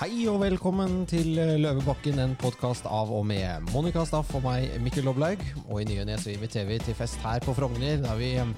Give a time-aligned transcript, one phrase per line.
[0.00, 5.04] Hei og velkommen til Løvebakken, en podkast av og med Monica Staff og meg, Mikkel
[5.04, 5.42] Loblaug.
[5.66, 8.54] Og i ny og ne inviterer vi til fest her på Frogner, der vi um,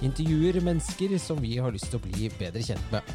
[0.00, 3.12] intervjuer mennesker som vi har lyst til å bli bedre kjent med.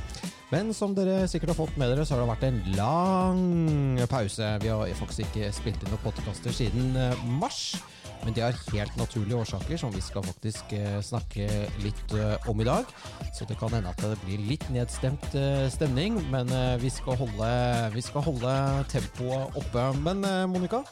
[0.51, 4.51] Men som dere sikkert har fått med dere, så har det vært en lang pause.
[4.61, 7.79] Vi har faktisk ikke spilt inn noen podkaster siden uh, mars.
[8.25, 11.47] Men det har helt naturlige årsaker, som vi skal faktisk eh, snakke
[11.81, 12.89] litt eh, om i dag.
[13.33, 17.51] Så det kan hende at det blir litt nedstemt eh, stemning, men vi skal holde,
[17.95, 18.53] vi skal holde
[18.91, 19.87] tempoet oppe.
[20.05, 20.83] Men Monica,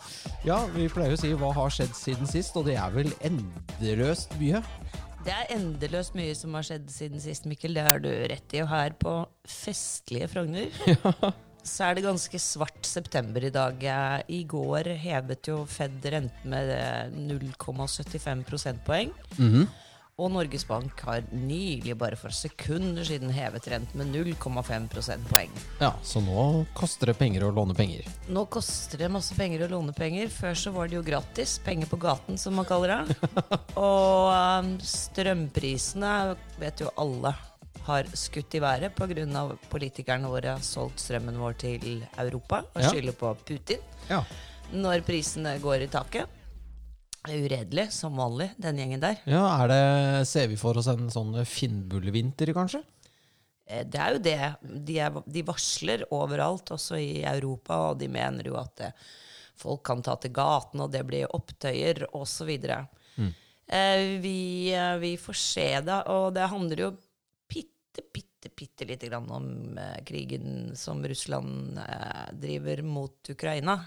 [0.48, 4.34] ja, vi pleier å si hva har skjedd siden sist, og det er vel endeløst
[4.42, 4.64] mye?
[5.26, 7.76] Det er endeløst mye som har skjedd siden sist, Mikkel.
[7.76, 8.64] Det har du rett i.
[8.64, 10.72] Og her på festlige Frogner
[11.70, 13.84] så er det ganske svart september i dag.
[13.84, 19.14] Eh, I går hevet jo Fed renten med eh, 0,75 prosentpoeng.
[20.20, 25.54] Og Norges Bank har nylig, bare for sekunder siden, hevet renten med 0,5 prosentpoeng.
[25.80, 28.04] Ja, så nå koster det penger å låne penger.
[28.28, 30.28] Nå koster det masse penger å låne penger.
[30.34, 31.56] Før så var det jo gratis.
[31.64, 33.16] Penger på gaten, som man kaller det.
[33.80, 36.18] Og um, strømprisene
[36.60, 37.32] vet jo alle
[37.90, 39.58] har skutt i været pga.
[39.70, 42.90] politikerne våre har solgt strømmen vår til Europa og Ja.
[42.90, 43.80] skylder på Putin.
[44.10, 44.24] Ja.
[44.74, 46.28] Når prisene går i taket.
[47.26, 49.18] Det Uredelig, som vanlig, den gjengen der.
[49.28, 52.80] ja, er det Ser vi for oss en sånn finnbullvinter, kanskje?
[53.68, 54.86] Eh, Det er jo det.
[54.86, 58.94] De, er, de varsler overalt, også i Europa, og de mener jo at det,
[59.60, 62.50] folk kan ta til gaten, og det blir opptøyer, osv.
[63.18, 63.34] Mm.
[63.68, 66.02] Eh, vi, eh, vi får se, da.
[66.08, 66.92] Og det handler jo
[68.02, 73.80] bitte, bitte, bitte lite grann om eh, krigen som Russland eh, driver mot Ukraina.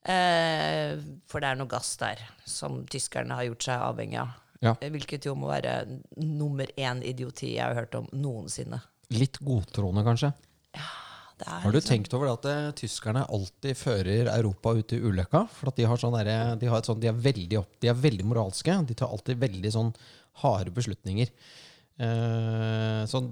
[0.00, 0.96] Eh,
[1.28, 4.30] for det er noe gass der som tyskerne har gjort seg avhengig av.
[4.64, 4.74] Ja.
[4.80, 5.74] Eh, Hvilket jo må være
[6.20, 8.80] nummer én idioti jeg har hørt om noensinne.
[9.12, 10.32] Litt godtroende, kanskje?
[10.76, 10.88] Ja,
[11.40, 14.92] Det er Har du liksom- tenkt over det at eh, tyskerne alltid fører Europa ut
[14.92, 15.48] i ulykka?
[15.48, 17.88] For at de har sånn der, de, har et sånn, de, er veldig opp, de
[17.88, 18.86] er veldig moralske.
[18.86, 19.94] De tar alltid veldig sånn
[20.42, 21.28] harde beslutninger.
[22.00, 23.28] Eh, sånn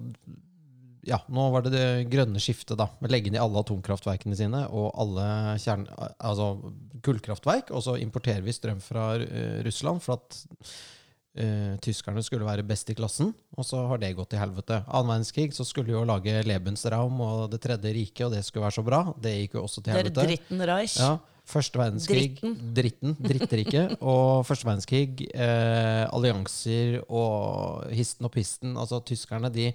[1.09, 2.91] Ja, nå var det det grønne skiftet, da.
[3.09, 5.87] Legge ned alle atomkraftverkene sine og alle kjern...
[6.19, 6.53] Altså
[7.05, 7.73] kullkraftverk.
[7.73, 10.43] Og så importerer vi strøm fra eh, Russland for at
[11.39, 14.83] uh, tyskerne skulle være best i klassen, og så har det gått til helvete.
[14.87, 18.79] Annen verdenskrig så skulle jo lage Lebensraum og Det tredje riket, og det skulle være
[18.81, 19.03] så bra.
[19.17, 20.17] Det gikk jo også til helvete.
[20.19, 20.99] Det er dritten Reich.
[20.99, 21.17] Ja,
[21.49, 22.35] Første verdenskrig,
[22.77, 28.75] dritten, dritteriket, og første verdenskrig, eh, allianser og histen og pisten.
[28.77, 29.71] Altså, tyskerne, de,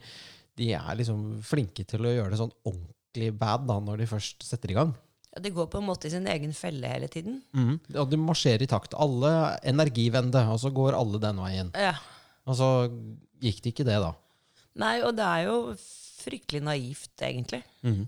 [0.59, 4.45] de er liksom flinke til å gjøre det sånn ordentlig bad da, når de først
[4.45, 4.93] setter i gang.
[5.33, 7.39] Ja, de går på en måte i sin egen felle hele tiden.
[7.57, 7.77] Mm.
[7.97, 8.93] Og de marsjerer i takt.
[8.93, 9.31] Alle
[9.65, 11.71] energivende, og så går alle den veien.
[11.73, 11.95] Ja.
[12.45, 12.69] Og så
[13.41, 14.13] gikk det ikke det, da.
[14.83, 15.57] Nei, og det er jo
[16.23, 18.03] fryktelig naivt, egentlig, mm.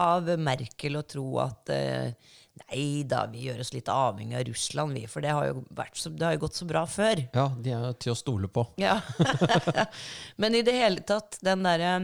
[0.00, 4.92] av Merkel å tro at eh, Nei da, vi gjør oss litt avhengig av Russland,
[4.96, 5.62] vi, for det har jo,
[5.96, 7.22] så, det har jo gått så bra før.
[7.32, 8.66] Ja, de er til å stole på.
[8.80, 8.98] Ja.
[10.42, 11.94] Men i det hele tatt, den derre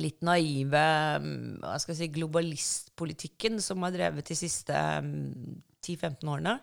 [0.00, 0.82] litt naive
[1.20, 6.58] mm, hva skal jeg si, globalistpolitikken som har drevet de siste mm, 10-15 årene,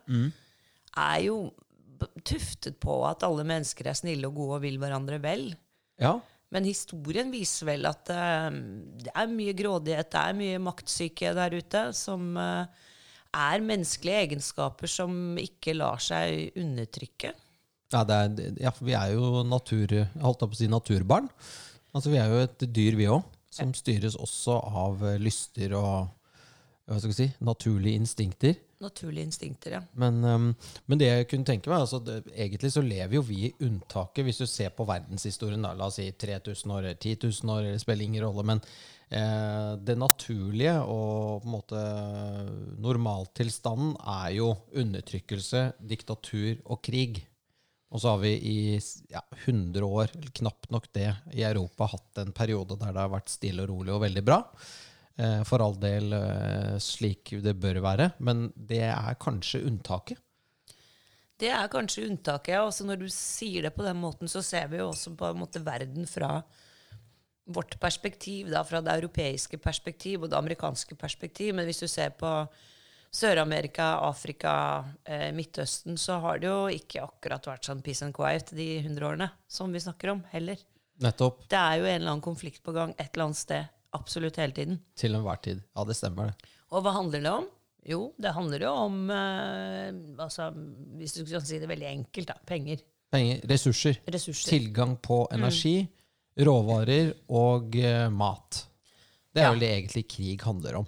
[0.98, 1.40] er jo
[2.26, 5.50] tuftet på at alle mennesker er snille og gode og vil hverandre vel.
[6.00, 8.48] Ja, Men historien viser vel at uh,
[9.04, 12.88] det er mye grådighet, det er mye maktsyke der ute, som eh,
[13.36, 17.34] er menneskelige egenskaper som ikke lar seg undertrykke.
[17.94, 21.30] ja, det er, ja for vi er jo natur, holdt på å si naturbarn.
[21.94, 26.10] Altså, vi er jo et dyr, vi òg, som styres også av lyster og
[26.90, 28.56] hva skal jeg si, naturlige instinkter.
[28.82, 29.82] Naturlige instinkter, ja.
[30.02, 30.46] Men, um,
[30.90, 34.24] men det jeg kunne tenke meg, altså det, egentlig så lever jo vi i unntaket,
[34.26, 37.68] hvis du ser på verdenshistorien, da, la oss si 3000 år, eller 10 000 år,
[37.68, 38.64] det spiller ingen rolle, men
[39.10, 41.82] eh, det naturlige og på en måte
[42.82, 47.24] normaltilstanden er jo undertrykkelse, diktatur og krig.
[47.90, 48.60] Og så har vi i
[49.10, 53.12] ja, 100 år, eller knapt nok det, i Europa hatt en periode der det har
[53.16, 54.44] vært stille og rolig og veldig bra.
[55.20, 60.22] Eh, For all del eh, slik det bør være, men det er kanskje unntaket.
[61.40, 62.54] Det er kanskje unntaket.
[62.54, 62.86] ja.
[62.86, 65.62] Når du sier det på den måten, så ser vi jo også på en måte
[65.64, 66.42] verden fra
[67.50, 71.56] vårt perspektiv, da, fra det europeiske perspektiv og det amerikanske perspektiv.
[71.58, 72.32] Men hvis du ser på
[73.10, 74.54] Sør-Amerika, Afrika,
[75.06, 79.08] eh, Midtøsten, så har det jo ikke akkurat vært sånn peace and quiet de hundre
[79.10, 80.62] årene som vi snakker om, heller.
[81.02, 81.48] Nettopp.
[81.50, 83.70] Det er jo en eller annen konflikt på gang et eller annet sted.
[83.98, 84.82] Absolutt hele tiden.
[85.00, 85.64] Til enhver tid.
[85.74, 86.52] Ja, det stemmer, det.
[86.70, 87.48] Og hva handler det om?
[87.90, 90.52] Jo, det handler jo om eh, altså,
[91.00, 92.36] Hvis du skal si det veldig enkelt, da.
[92.46, 92.84] Penger.
[93.10, 93.98] Penger, ressurser.
[94.06, 94.52] Ressurser.
[94.52, 95.88] Tilgang på energi,
[96.40, 98.64] råvarer og eh, mat.
[99.34, 99.52] Det er Ja.
[99.54, 100.88] vel det egentlig krig handler om.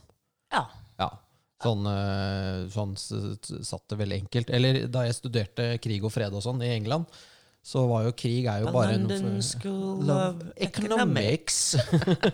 [0.52, 0.66] Ja.
[1.00, 1.10] Ja.
[1.62, 4.50] Sånn, eh, sånn s- satt det veldig enkelt.
[4.50, 7.06] Eller da jeg studerte krig og fred og sånn i England,
[7.64, 11.76] så var jo krig er jo bare London noe School Love of economics.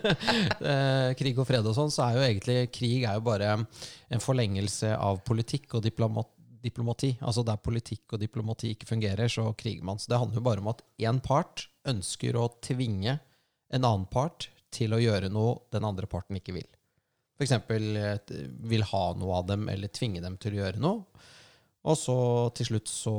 [0.62, 3.52] Eh, krig og fred og sånn, så er jo egentlig krig er jo bare
[4.10, 6.30] en forlengelse av politikk og diplomat,
[6.64, 7.12] diplomati.
[7.22, 10.00] Altså der politikk og diplomati ikke fungerer, så kriger man.
[10.02, 13.18] Så det handler jo bare om at én part ønsker å tvinge
[13.74, 16.68] en annen part til å gjøre noe den andre parten ikke vil.
[17.38, 17.54] F.eks.
[18.66, 21.26] vil ha noe av dem, eller tvinge dem til å gjøre noe.
[21.88, 22.18] Og så
[22.58, 23.14] til slutt så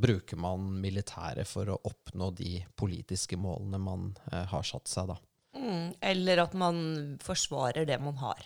[0.00, 5.18] bruker man militæret for å oppnå de politiske målene man eh, har satt seg, da.
[5.54, 6.80] Mm, eller at man
[7.22, 8.42] forsvarer det man har.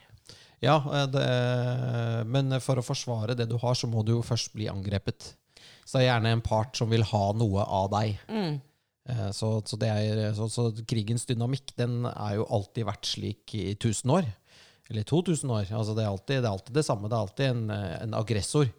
[0.60, 1.26] Ja, eh, det,
[2.28, 5.32] men for å forsvare det du har, så må du jo først bli angrepet.
[5.84, 8.18] Så det er gjerne en part som vil ha noe av deg.
[8.28, 8.58] Mm.
[9.08, 13.70] Eh, Så, så, er, så, så krigens dynamikk den er jo alltid vært slik i
[13.76, 14.28] 1000 år.
[14.90, 15.66] Eller 2000 år.
[15.72, 17.08] Altså det, er alltid, det er alltid det samme.
[17.08, 18.70] Det er alltid en, eh, en aggressor.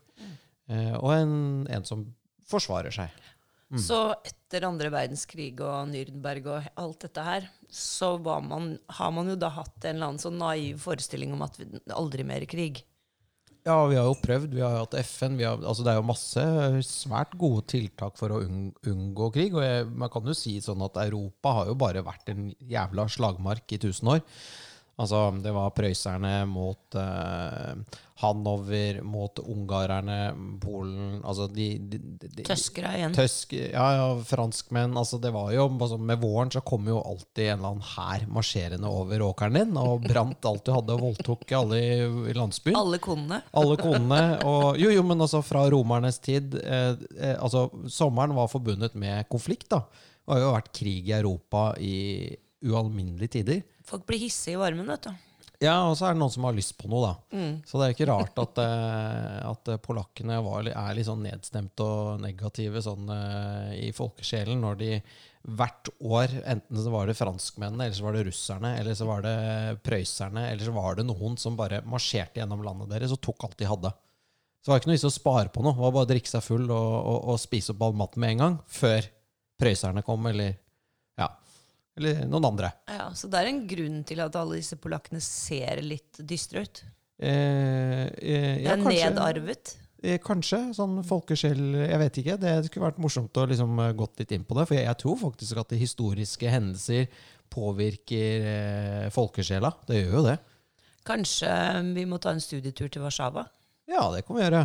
[0.69, 1.33] Eh, Og en,
[1.69, 2.05] en som
[2.49, 3.09] forsvarer seg.
[3.69, 3.77] Mm.
[3.77, 9.35] Så etter andre verdenskrig og Nürnberg og alt dette her, så man, har man jo
[9.37, 12.81] da hatt en eller annen sånn naiv forestilling om at vi, aldri mer krig.
[13.67, 14.53] Ja, vi har jo prøvd.
[14.55, 15.35] Vi har hatt FN.
[15.43, 16.43] Har, altså det er jo masse
[16.87, 19.57] svært gode tiltak for å unngå krig.
[19.57, 23.09] Og jeg, man kan jo si sånn at Europa har jo bare vært en jævla
[23.11, 24.23] slagmark i tusen år.
[24.99, 30.17] Altså, det var prøysserne mot uh, Hanover, mot ungarerne,
[30.59, 33.15] Polen Altså de, de, de, Tøskere igjen.
[33.15, 34.97] Tøsk, ja, ja, franskmenn.
[34.99, 38.25] Altså det var jo, altså Med våren så kom jo alltid en eller annen hær
[38.39, 41.95] marsjerende over åkeren din og brant alt du hadde og voldtok alle i,
[42.33, 42.75] i landsbyen.
[42.75, 43.39] Alle konene.
[43.55, 44.21] Alle konene.
[44.43, 49.31] Og, jo, jo, men altså fra romernes tid eh, eh, altså Sommeren var forbundet med
[49.31, 49.69] konflikt.
[49.71, 49.85] da.
[50.19, 51.97] Det har jo vært krig i Europa i
[52.67, 53.63] ualminnelige tider.
[53.89, 55.25] Folk blir hissige i varmen, vet du.
[55.59, 57.35] Ja, og så er det noen som har lyst på noe, da.
[57.35, 57.55] Mm.
[57.67, 62.21] Så det er ikke rart at, eh, at polakkene var, er litt sånn nedstemte og
[62.23, 64.91] negative sånn, eh, i folkesjelen når de
[65.59, 69.23] hvert år, enten så var det franskmennene, eller så var det russerne, eller så var
[69.25, 69.35] det
[69.83, 73.59] prøysserne, eller så var det noen som bare marsjerte gjennom landet deres og tok alt
[73.59, 73.91] de hadde.
[74.59, 75.75] Så det var ikke noe vits å spare på noe.
[75.75, 78.35] Det var bare å drikke seg full og, og, og spise opp all maten med
[78.35, 79.07] en gang, før
[79.59, 80.55] prøysserne kom, eller
[81.19, 81.29] ja,
[81.99, 82.71] eller noen andre.
[82.89, 86.81] Ja, Så det er en grunn til at alle disse polakkene ser litt dystre ut.
[87.19, 89.75] Eh, eh, Det er kanskje- nedarvet.
[90.01, 90.73] Eh, Kanskje.
[90.73, 91.59] Sånn folkesjel
[91.89, 92.37] Jeg vet ikke.
[92.39, 94.67] Det skulle vært morsomt å liksom eh, gått litt inn på det.
[94.69, 97.07] For jeg, jeg tror faktisk at historiske hendelser
[97.51, 98.45] påvirker
[99.05, 99.73] eh, folkesjela.
[99.87, 100.37] Det gjør jo det.
[101.09, 101.51] Kanskje
[101.95, 103.45] vi må ta en studietur til Warszawa?
[103.89, 104.63] Ja, det kan vi gjøre.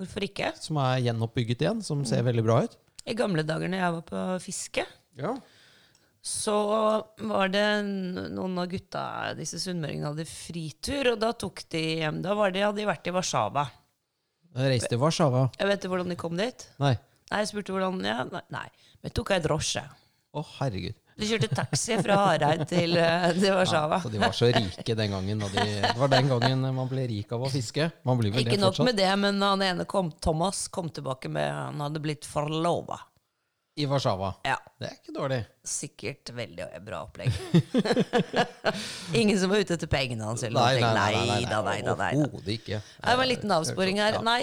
[0.00, 0.52] Hvorfor ikke?
[0.62, 1.82] Som er gjenoppbygget igjen.
[1.84, 2.76] Som ser veldig bra ut.
[3.08, 4.86] I gamle dager når jeg var på fiske,
[5.18, 5.34] Ja.
[6.20, 6.54] Så
[7.16, 9.02] var det noen av gutta,
[9.38, 12.20] disse sunnmøringene, hadde fritur, og da tok de hjem.
[12.24, 13.64] Da var de, hadde de vært i Warszawa.
[14.60, 15.46] Reiste til Warszawa.
[15.56, 16.66] Jeg vet ikke hvordan de kom dit.
[16.82, 16.96] Nei.
[17.30, 18.66] Nei, jeg spurte hvordan ja, Nei,
[19.00, 19.84] men tok ei drosje.
[20.30, 20.98] Å, herregud.
[21.20, 23.98] De kjørte taxi fra Hareid til, eh, til Warszawa.
[23.98, 25.42] Ja, så de var så rike den gangen.
[25.52, 27.90] De, det var den gangen man ble rik av å fiske.
[28.08, 31.48] Man blir vel Ikke nok med det, men han ene kom, Thomas kom tilbake med
[31.52, 33.00] Han hadde blitt forlova.
[33.80, 34.34] I Warszawa.
[34.44, 34.58] Ja.
[34.80, 35.38] Det er ikke dårlig.
[35.70, 37.34] Sikkert veldig bra opplegg.
[39.20, 41.96] Ingen som var ute etter pengene hans Nei, nei, Nei nei, nei nei, nei da.
[41.96, 42.78] Overhodet ikke.
[42.80, 44.16] Det var en liten avsporing her.
[44.24, 44.40] Nei.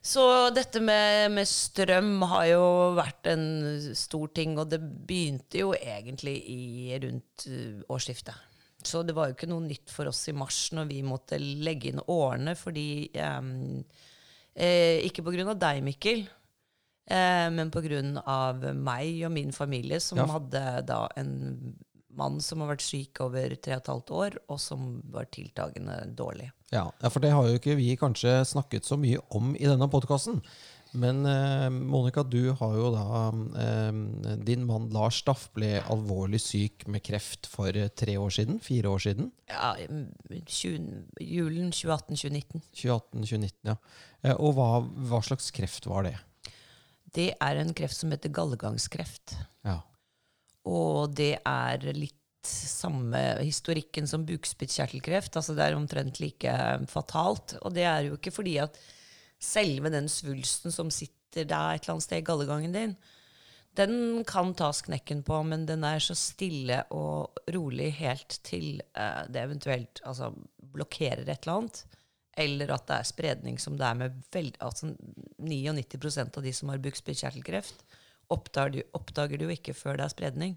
[0.00, 0.24] Så
[0.56, 3.48] dette med, med strøm har jo vært en
[3.96, 8.46] stor ting, og det begynte jo egentlig i rundt uh, årsskiftet.
[8.84, 11.90] Så det var jo ikke noe nytt for oss i mars når vi måtte legge
[11.90, 13.82] inn årene, fordi um,
[14.54, 16.24] eh, Ikke av deg, Mikkel,
[17.10, 17.70] eh, men
[18.26, 20.26] av meg og min familie, som Ja.
[20.26, 21.76] hadde da en
[22.16, 26.14] mann som har vært syk over tre og et halvt år, og som var tiltagende
[26.16, 26.50] dårlig.
[26.72, 30.42] Ja, for det har jo ikke vi kanskje snakket så mye om i denne podkasten.
[30.92, 33.28] Men eh, Monica, du har jo da
[33.62, 38.58] eh, Din mann Lars Staff ble alvorlig syk med kreft for tre år siden?
[38.64, 39.30] Fire år siden?
[39.46, 42.64] Ja, 20, julen 2018-2019.
[42.74, 43.76] 2018-2019, ja.
[44.24, 46.16] Eh, og hva, hva slags kreft var det?
[47.16, 49.36] Det er en kreft som heter gallegangskreft.
[49.66, 49.80] Ja.
[50.68, 55.36] Og det er litt samme historikken som bukspyttkjertelkreft.
[55.36, 56.56] Altså det er omtrent like
[56.90, 57.58] fatalt.
[57.60, 58.78] Og det er jo ikke fordi at
[59.40, 62.94] selve den svulsten som sitter der et eller annet sted i gallegangen din,
[63.78, 69.22] den kan tas knekken på, men den er så stille og rolig helt til eh,
[69.30, 70.32] det eventuelt altså,
[70.74, 71.84] blokkerer et eller annet.
[72.38, 74.92] Eller at det er spredning som det er med veld, altså
[75.42, 77.82] 99% av de som har bukspyttkjertelkreft,
[78.30, 80.56] oppdager, oppdager du jo ikke før det er spredning.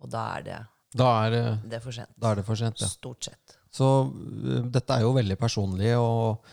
[0.00, 0.58] Og da er det
[0.96, 2.08] Da er, det- er for sent.
[2.18, 2.86] da er det for sent, ja.
[2.86, 3.56] Stort sett.
[3.70, 6.44] Så øh, dette er jo veldig personlig og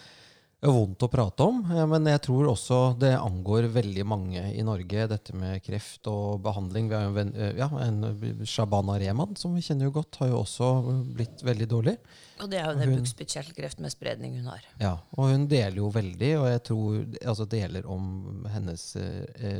[0.66, 1.60] vondt å prate om.
[1.72, 6.42] eh, Men jeg tror også det angår veldig mange i Norge, dette med kreft og
[6.42, 6.90] behandling.
[6.90, 10.16] Vi har jo en, eh, ja, en eh, Shabana Rehman, som vi kjenner jo godt,
[10.18, 11.98] har jo også blitt veldig dårlig.
[12.42, 14.66] Og det er jo den det bukspyttkjertelkreft med spredning hun har.
[14.82, 18.96] Ja, og hun deler jo veldig, og jeg tror altså deler om hennes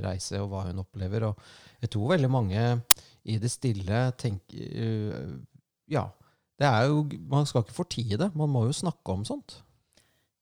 [0.04, 1.30] reise og hva hun opplever.
[1.30, 1.38] Og
[1.82, 2.82] jeg tror veldig mange
[3.26, 5.42] i det stille tenker
[5.88, 6.10] Ja,
[6.60, 8.34] det er jo Man skal ikke fortie det.
[8.36, 9.62] Man må jo snakke om sånt.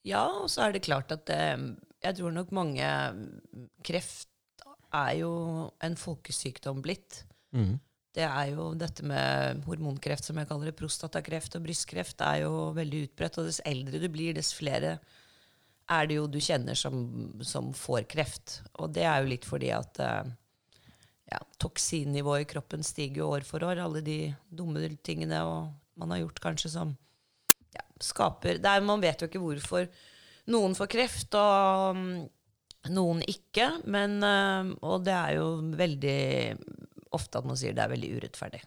[0.05, 1.57] Ja, og så er det klart at eh,
[2.05, 2.85] jeg tror nok mange
[3.85, 4.29] Kreft
[4.95, 5.31] er jo
[5.83, 7.23] en folkesykdom blitt.
[7.55, 7.75] Mm.
[8.15, 12.69] Det er jo dette med hormonkreft, som jeg kaller det, prostatakreft og brystkreft, er jo
[12.77, 13.39] veldig utbredt.
[13.41, 14.95] Og dess eldre du blir, dess flere
[15.91, 16.95] er det jo du kjenner som,
[17.43, 18.61] som får kreft.
[18.79, 20.31] Og det er jo litt fordi at eh,
[21.33, 23.83] ja, toksinnivået i kroppen stiger jo år for år.
[23.83, 26.95] Alle de dumme tingene og man har gjort kanskje som
[28.01, 29.87] skaper er, Man vet jo ikke hvorfor
[30.51, 32.11] noen får kreft, og mm,
[32.93, 33.69] noen ikke.
[33.89, 36.19] Men, eh, og det er jo veldig
[37.15, 38.61] ofte at man sier det er veldig urettferdig.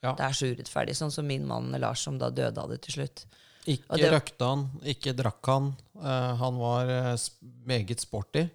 [0.00, 0.14] Ja.
[0.16, 0.96] Det er så urettferdig.
[0.96, 3.26] Sånn som min mann Lars, som da døde av det til slutt.
[3.68, 5.74] Ikke det- røkte han, ikke drakk han.
[6.00, 7.26] Uh, han var uh,
[7.68, 8.46] meget sporty.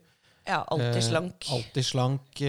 [0.46, 1.46] Ja, alltid slank.
[1.50, 2.42] alltid slank.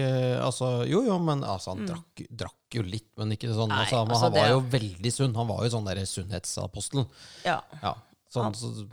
[0.45, 3.69] altså, jo, jo, men altså, han drakk, drakk jo litt, men ikke sånn.
[3.69, 5.35] Nei, altså, men altså, han var det- jo veldig sunn.
[5.35, 7.07] Han var jo sånn der sunnhetsapostel.
[7.45, 7.61] Ja.
[7.81, 7.95] Ja,
[8.33, 8.87] sånn så,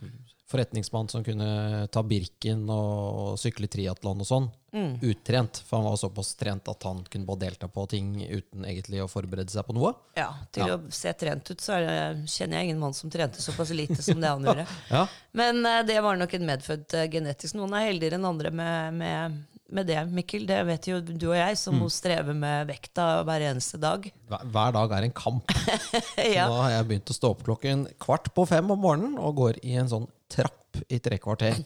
[0.47, 4.50] forretningsmann som kunne ta Birken og sykle triatlon og sånn.
[4.75, 4.99] Mm.
[5.02, 9.00] Uttrent, for han var såpass trent at han kunne bare delta på ting uten egentlig
[9.02, 9.95] å forberede seg på noe.
[10.16, 10.33] ja.
[10.52, 10.76] Til Ja.
[10.76, 14.21] å se trent ut, så det, kjenner jeg ingen mann som trente såpass lite som
[14.21, 14.66] det han gjorde.
[14.90, 17.54] Ja, Men uh, det var nok en medfødt uh, genetisk.
[17.54, 19.45] Noen er heldigere enn andre med, med,
[19.76, 20.47] med det, Mikkel.
[20.49, 21.61] Det vet jo du og jeg, Mm.
[21.61, 24.11] som må streve med vekta hver eneste dag.
[24.28, 25.50] hver, hver dag er en kamp.
[26.37, 26.47] ja.
[26.49, 29.54] Nå har jeg begynt å stå opp klokken kvart på fem om morgenen og går
[29.64, 31.54] i en sånn trapp i tre kvarter.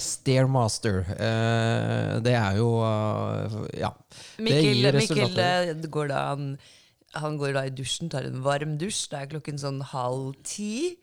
[0.00, 1.04] Stairmaster.
[1.14, 3.92] Eh, det er jo uh, Ja.
[4.36, 6.46] det Mikkel, gir Mikkel eh, går da, han,
[7.20, 9.04] han går da i dusjen, tar en varm dusj.
[9.12, 10.96] Det er klokken sånn halv ti.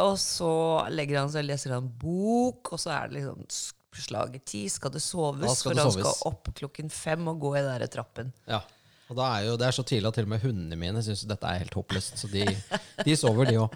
[0.00, 0.50] Og så
[0.94, 3.42] legger han seg og leser en bok, og så er det liksom
[3.96, 4.68] slaget ti.
[4.68, 5.46] Skal det soves?
[5.46, 6.06] Da skal for det han soves.
[6.18, 8.32] skal opp klokken fem og gå i den der trappen.
[8.46, 8.60] Ja.
[9.10, 11.24] Og da er jo, Det er så tidlig at til og med hundene mine syns
[11.26, 12.14] dette er helt håpløst.
[12.20, 12.44] Så de,
[13.02, 13.72] de sover, de òg.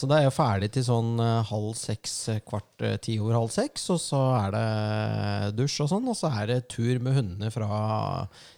[0.00, 3.36] Så da er jeg ferdig til sånn eh, halv seks, eh, kvart eh, ti over
[3.42, 3.84] halv seks.
[3.92, 7.68] Og så er det dusj og sånn, og så er det tur med hundene fra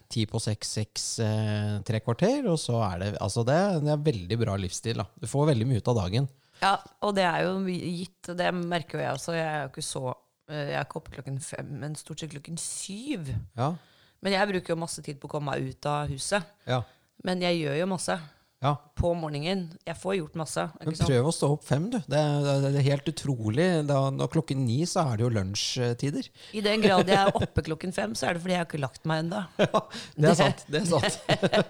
[0.07, 2.47] ti på seks, seks, eh, tre kvarter.
[2.55, 5.03] Og så er det altså det, det er veldig bra livsstil.
[5.03, 5.09] da.
[5.19, 6.31] Du får veldig mye ut av dagen.
[6.63, 9.35] Ja, og det er jo gitt, det merker jo jeg også.
[9.37, 12.31] Jeg er jo ikke så eh, Jeg er ikke oppe klokken fem, men stort sett
[12.31, 13.33] klokken syv.
[13.59, 13.75] Ja,
[14.23, 16.43] Men jeg bruker jo masse tid på å komme meg ut av huset.
[16.67, 16.83] ja,
[17.25, 18.19] Men jeg gjør jo masse
[18.63, 18.73] ja.
[18.97, 19.67] på morgenen.
[19.87, 20.65] Jeg får gjort masse.
[20.81, 21.99] Men prøv å stå opp fem, du.
[22.09, 23.67] Det er, det er helt utrolig.
[23.89, 26.29] Da, når klokken ni så er det jo lunsjtider.
[26.57, 28.83] I den grad jeg er oppe klokken fem, så er det fordi jeg har ikke
[28.83, 29.45] lagt meg ennå.
[29.67, 29.83] Ja,
[30.17, 30.63] det er sant.
[30.71, 31.19] Det er sant.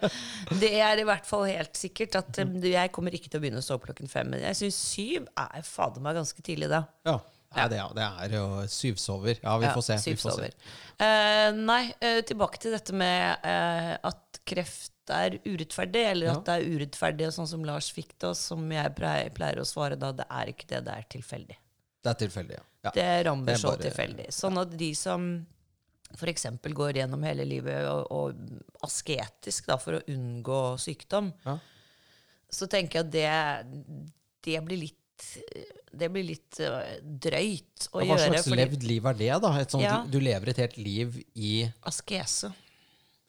[0.63, 3.63] Det er i hvert fall helt sikkert at eh, jeg kommer ikke til å begynne
[3.63, 4.31] å stå opp klokken fem.
[4.33, 6.85] Men jeg syns syv er fader meg ganske tidlig, da.
[7.09, 7.19] Ja,
[7.55, 9.39] Nei, det, det er jo syvsover.
[9.43, 9.97] Ja, vi får se.
[10.11, 10.51] Vi får se.
[11.07, 16.57] Eh, nei, uh, tilbake til dette med uh, at kreft er urettferdig, eller at det
[16.57, 20.13] er urettferdig, sånn som Lars fikk det, og som jeg pleier, å svare da.
[20.17, 21.59] Det er ikke det, det er tilfeldig.
[22.03, 22.65] Det er tilfeldig, ja.
[22.89, 22.95] ja.
[22.97, 24.27] Det rammer er så tilfeldig.
[24.35, 25.31] Sånn at de som
[26.17, 26.47] f.eks.
[26.63, 31.59] går gjennom hele livet og, og asketisk da, for å unngå sykdom, Ja.
[32.51, 34.07] så tenker jeg at det,
[34.47, 35.03] det blir litt
[35.97, 36.97] det blir litt øh,
[37.27, 38.27] drøyt å Ja, Hva gjøre.
[38.33, 39.53] slags fordi- levd liv er det, da?
[39.61, 40.05] Et sånt, Ja.
[40.05, 42.53] du, lever et helt liv i Askese.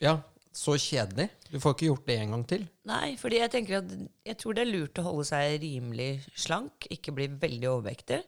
[0.02, 0.18] Ja,
[0.54, 1.30] så kjedelig.
[1.52, 2.68] Du får ikke gjort det en gang til.
[2.86, 3.92] Nei, fordi jeg tenker at
[4.26, 8.24] jeg tror det er lurt å holde seg rimelig slank, ikke bli veldig overvektig,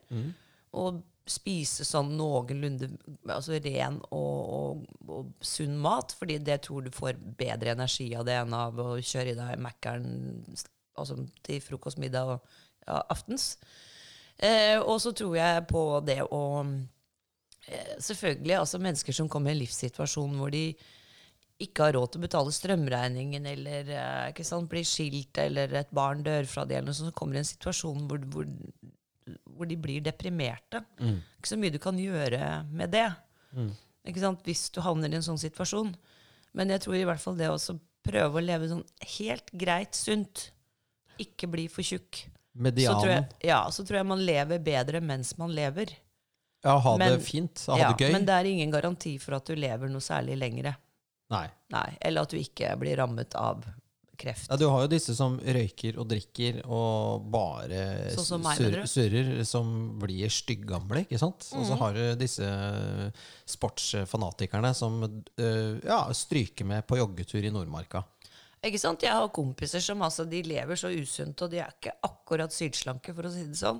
[0.73, 2.87] og spise sånn noenlunde
[3.29, 8.25] altså ren og, og, og sunn mat, fordi det tror du får bedre energi av
[8.25, 10.07] det enn av å kjøre i deg Mækkern
[10.97, 12.41] altså til frokost, middag og
[12.87, 13.57] aftens.
[14.39, 19.57] Eh, og så tror jeg på det å eh, Selvfølgelig, altså mennesker som kommer i
[19.57, 20.63] en livssituasjon hvor de
[21.59, 26.23] ikke har råd til å betale strømregningen, eller eh, sant, blir skilt, eller et barn
[26.23, 28.47] dør fra det, eller noe sånt, så kommer i en situasjon hvor, hvor,
[29.57, 30.85] hvor de blir deprimerte.
[31.35, 33.09] Ikke så mye du kan gjøre med det.
[34.07, 35.91] Ikke sant, hvis du havner i en sånn situasjon.
[36.55, 37.59] Men jeg tror i hvert fall det å
[38.07, 38.85] prøve å leve sånn
[39.19, 40.47] helt greit sunt,
[41.19, 42.23] ikke bli for tjukk.
[42.59, 45.93] Så tror, jeg, ja, så tror jeg man lever bedre mens man lever.
[46.63, 47.65] Ja, ha Men- det fint.
[47.67, 48.11] Ha Ja, det gøy.
[48.11, 50.75] men det er ingen garanti for at du lever noe særlig lengre.
[51.31, 51.47] Nei.
[51.71, 53.63] Nei, Eller at du ikke blir rammet av
[54.17, 54.49] kreft.
[54.49, 59.45] Ja, du har jo disse som røyker og drikker og bare Sånn som sur- surrer,
[59.45, 61.47] som blir styggamle, ikke sant?
[61.53, 61.67] Og Mhm.
[61.69, 62.43] så har du disse
[63.47, 65.01] sportsfanatikerne som
[65.37, 68.03] øh, ja, stryker med på joggetur i Nordmarka.
[68.65, 69.05] Ikke sant?
[69.05, 73.15] Jeg har kompiser som altså, de lever så usunt, og de er ikke akkurat sylslanke,
[73.15, 73.79] for å si det sånn.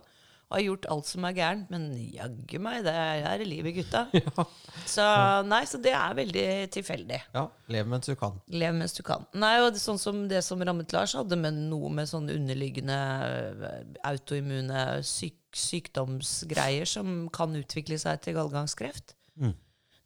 [0.50, 4.08] Og har gjort alt som er gærent, men jaggu meg, det er, er livet, gutta.
[4.90, 5.04] Så
[5.46, 7.20] nei, så det er veldig tilfeldig.
[7.36, 8.40] Ja, lev mens du kan.
[8.50, 9.28] Lev mens du kan.
[9.38, 12.98] Nei, og det, sånn som det som rammet Lars, hadde med noe med sånne underliggende
[13.28, 13.76] øh,
[14.10, 19.16] autoimmune syk sykdomsgreier som kan utvikle seg til gallgangskreft.
[19.42, 19.54] Mm.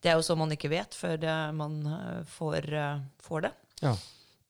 [0.03, 3.53] Det er jo sånn man ikke vet før det, man øh, får, øh, får det.
[3.84, 3.96] Ja.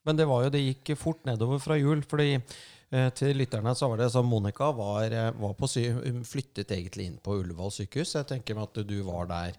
[0.03, 3.89] Men det var jo, det gikk fort nedover fra jul, fordi eh, til lytterne så
[3.91, 5.87] var det sånn Monica var, eh, var på sy
[6.27, 8.17] flyttet egentlig inn på Ullevål sykehus.
[8.19, 9.57] Jeg tenker meg at du var der.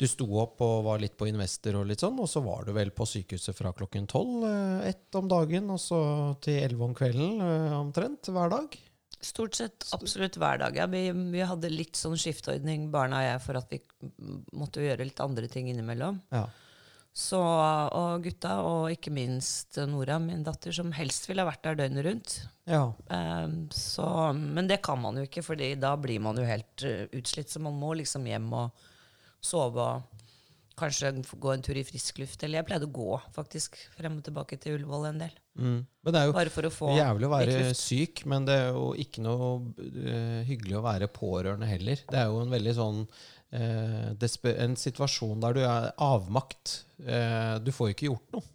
[0.00, 2.72] Du sto opp og var litt på Investor og litt sånn, og så var du
[2.76, 6.00] vel på sykehuset fra klokken tolv eh, ett om dagen, og så
[6.44, 7.40] til elleve om kvelden
[7.78, 8.80] omtrent hver dag.
[9.22, 10.76] Stort sett absolutt hver dag.
[10.76, 13.78] Ja, vi, vi hadde litt sånn skifteordning, barna og jeg, for at vi
[14.58, 16.18] måtte gjøre litt andre ting innimellom.
[16.34, 16.48] Ja.
[17.12, 21.76] Så, og gutta, og ikke minst Nora, min datter, som helst ville ha vært der
[21.82, 22.36] døgnet rundt.
[22.64, 22.86] ja.
[23.12, 27.04] Um, så, men det kan man jo ikke, for da blir man jo helt eh,
[27.12, 27.52] utslitt.
[27.52, 28.88] Så man må liksom hjem og
[29.44, 30.22] sove og
[30.78, 32.40] kanskje gå en tur i frisk luft.
[32.42, 35.36] Eller jeg pleide å gå faktisk frem og tilbake til Ullevål en del.
[35.60, 35.78] Mm.
[35.84, 38.72] Men det er jo Bare for å få jævlig å være syk, men det er
[38.72, 42.00] jo ikke noe uh, hyggelig å være pårørende heller.
[42.08, 43.04] Det er jo en veldig sånn
[43.52, 46.82] En situasjon der du er avmakt.
[47.04, 48.48] Eh, du får jo ikke gjort noe.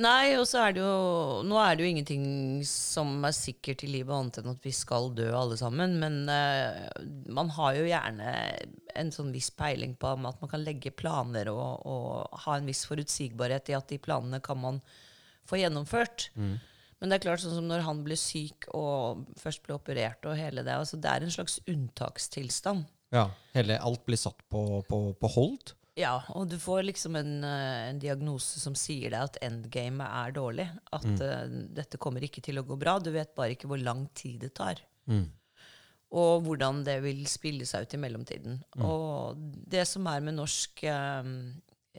[0.00, 2.22] Nei, og så er det jo Nå er det jo ingenting
[2.64, 5.98] som er sikkert i livet, annet enn at vi skal dø alle sammen.
[6.00, 6.88] Men uh,
[7.28, 8.32] man har jo gjerne
[8.96, 12.86] en sånn viss peiling på at man kan legge planer og, og ha en viss
[12.88, 14.80] forutsigbarhet i at de planene kan man
[15.48, 16.30] få gjennomført.
[17.02, 20.38] Men det er klart, sånn som når han ble syk og først ble operert og
[20.38, 22.86] hele det altså Det er en slags unntakstilstand.
[23.12, 25.74] Ja, hele, alt blir satt på, på, på hold.
[26.00, 30.32] Ja, og du får liksom en, eh, en diagnose som sier deg at endgamet er
[30.38, 30.64] dårlig.
[30.96, 32.96] At eh, dette kommer ikke til å gå bra.
[32.96, 34.80] Du vet bare ikke hvor lang tid det tar.
[36.12, 38.56] Og hvordan det vil spille seg ut i mellomtiden.
[38.84, 39.36] Og
[39.72, 41.28] det som er med norsk eh,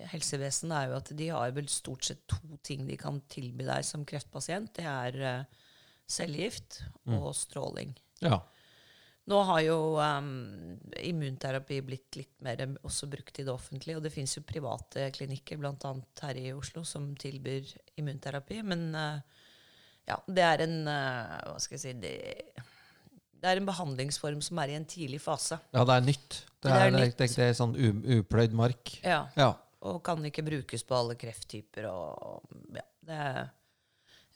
[0.10, 3.86] helsevesen, er jo at de har vel stort sett to ting de kan tilby deg
[3.86, 4.74] som kreftpasient.
[4.78, 5.62] Det er eh,
[6.10, 7.94] cellegift og stråling.
[8.26, 8.42] Ja.
[9.32, 10.32] Nå har jo um,
[11.00, 15.08] immunterapi blitt litt mer um, også brukt i det offentlige, og det fins jo private
[15.16, 15.94] klinikker, bl.a.
[16.26, 17.70] her i Oslo, som tilbyr
[18.02, 18.60] immunterapi.
[18.68, 19.48] Men uh,
[20.10, 22.16] ja, det er en uh, Hva skal jeg si det,
[23.44, 25.60] det er en behandlingsform som er i en tidlig fase.
[25.72, 26.40] ja, det er nytt.
[26.64, 27.18] Det er det er, nytt.
[27.20, 27.76] det er, er sånn
[28.20, 28.98] upløyd mark.
[29.04, 29.54] Ja, Ja.
[29.84, 31.90] Og kan ikke brukes på alle krefttyper.
[31.90, 33.40] Og, ja, det er,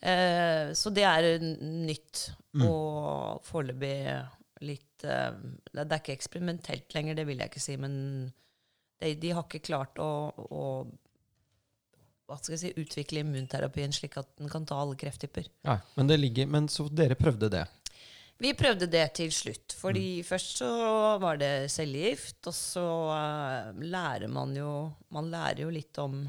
[0.01, 2.25] eh, så det er nytt.
[2.51, 3.93] nytt, og foreløpig
[4.65, 5.33] litt uh,
[5.73, 7.97] det, er ikke eksperimentelt lenger, det vil jeg ikke si, men
[9.01, 10.63] de, de har ikke klart å, å
[12.27, 15.47] hva skal jeg si, utvikle immunterapien slik at den kan ta alle krefttyper.
[15.67, 17.63] Ja, men, det ligger, men så dere prøvde det.
[18.37, 19.73] Vi prøvde det til slutt.
[19.79, 20.71] fordi først så
[21.23, 26.19] var det cellegift, og så uh, lærer man jo Man lærer jo litt om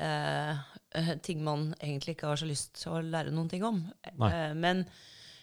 [0.00, 0.64] eh,
[1.26, 3.84] ting man egentlig ikke har så lyst til å lære noen ting om.
[4.16, 4.82] Uh, men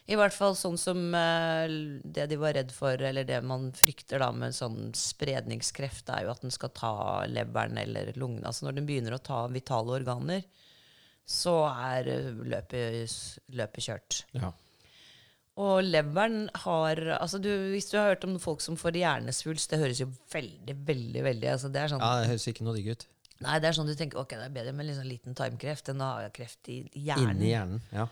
[0.03, 1.63] i hvert fall sånn som uh,
[2.03, 6.33] det de var redd for, eller det man frykter da med sånn spredningskreft, er jo
[6.33, 6.95] at den skal ta
[7.29, 8.49] leveren eller lungene.
[8.49, 10.43] Altså når den begynner å ta vitale organer,
[11.23, 13.07] så er eh, løpet,
[13.55, 14.19] løpet kjørt.
[14.35, 14.51] Ja.
[15.63, 19.79] Og leveren har altså du, Hvis du har hørt om folk som får hjernesvulst, det
[19.83, 22.89] høres jo veldig, veldig veldig altså det er sånn, ja, det høres ikke noe digg
[22.89, 23.05] ut.
[23.43, 26.01] Nei, det er sånn du tenker ok, det er bedre med liksom liten tarmkreft enn
[26.01, 27.37] å ha kreft i hjernen.
[27.37, 27.85] Inni hjernen.
[27.93, 28.09] Ja.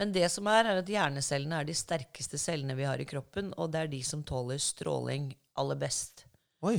[0.00, 3.52] Men det som er, er at hjernecellene er de sterkeste cellene vi har i kroppen,
[3.60, 5.28] og det er de som tåler stråling
[5.60, 6.24] aller best.
[6.64, 6.78] Oi.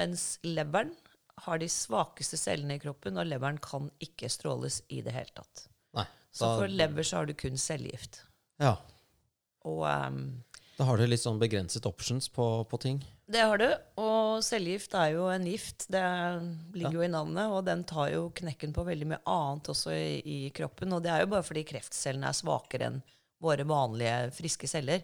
[0.00, 0.94] Mens leveren
[1.44, 5.66] har de svakeste cellene i kroppen, og leveren kan ikke stråles i det hele tatt.
[5.98, 6.06] Nei.
[6.32, 8.22] Så for lever så har du kun cellegift.
[8.62, 8.78] ja.
[9.66, 10.22] Og ehm,
[10.78, 13.00] da har du litt sånn begrenset options på, på ting.
[13.26, 13.66] Det har du.
[13.98, 15.88] Og cellegift er jo en gift.
[15.90, 16.02] Det
[16.78, 17.50] ligger jo i navnet.
[17.50, 20.94] Og den tar jo knekken på veldig mye annet også i, i kroppen.
[20.94, 23.00] Og det er jo bare fordi kreftcellene er svakere enn
[23.42, 25.02] våre vanlige, friske celler,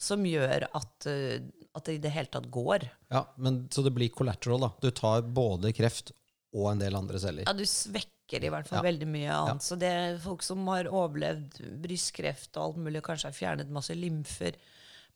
[0.00, 1.44] som gjør at, uh,
[1.76, 2.88] at det i det hele tatt går.
[3.12, 4.72] Ja, men Så det blir collateral, da.
[4.82, 6.12] Du tar både kreft
[6.52, 7.46] og en del andre celler.
[7.48, 8.88] Ja, du svekker i hvert fall Ja.
[8.88, 9.64] veldig mye annet.
[9.64, 13.96] Så det er folk som har overlevd brystkreft og alt mulig, kanskje har fjernet masse
[13.96, 14.56] lymfer,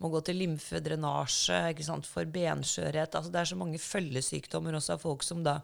[0.02, 1.61] må gå til lymfedrenasje
[2.04, 3.14] for benskjørhet.
[3.14, 5.61] Altså, det er så mange følgesykdommer også av folk som da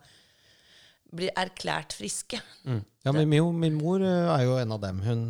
[1.13, 2.39] blir erklært friske.
[2.65, 5.03] Ja, men min, min mor eh, er jo en av dem.
[5.05, 5.25] Hun,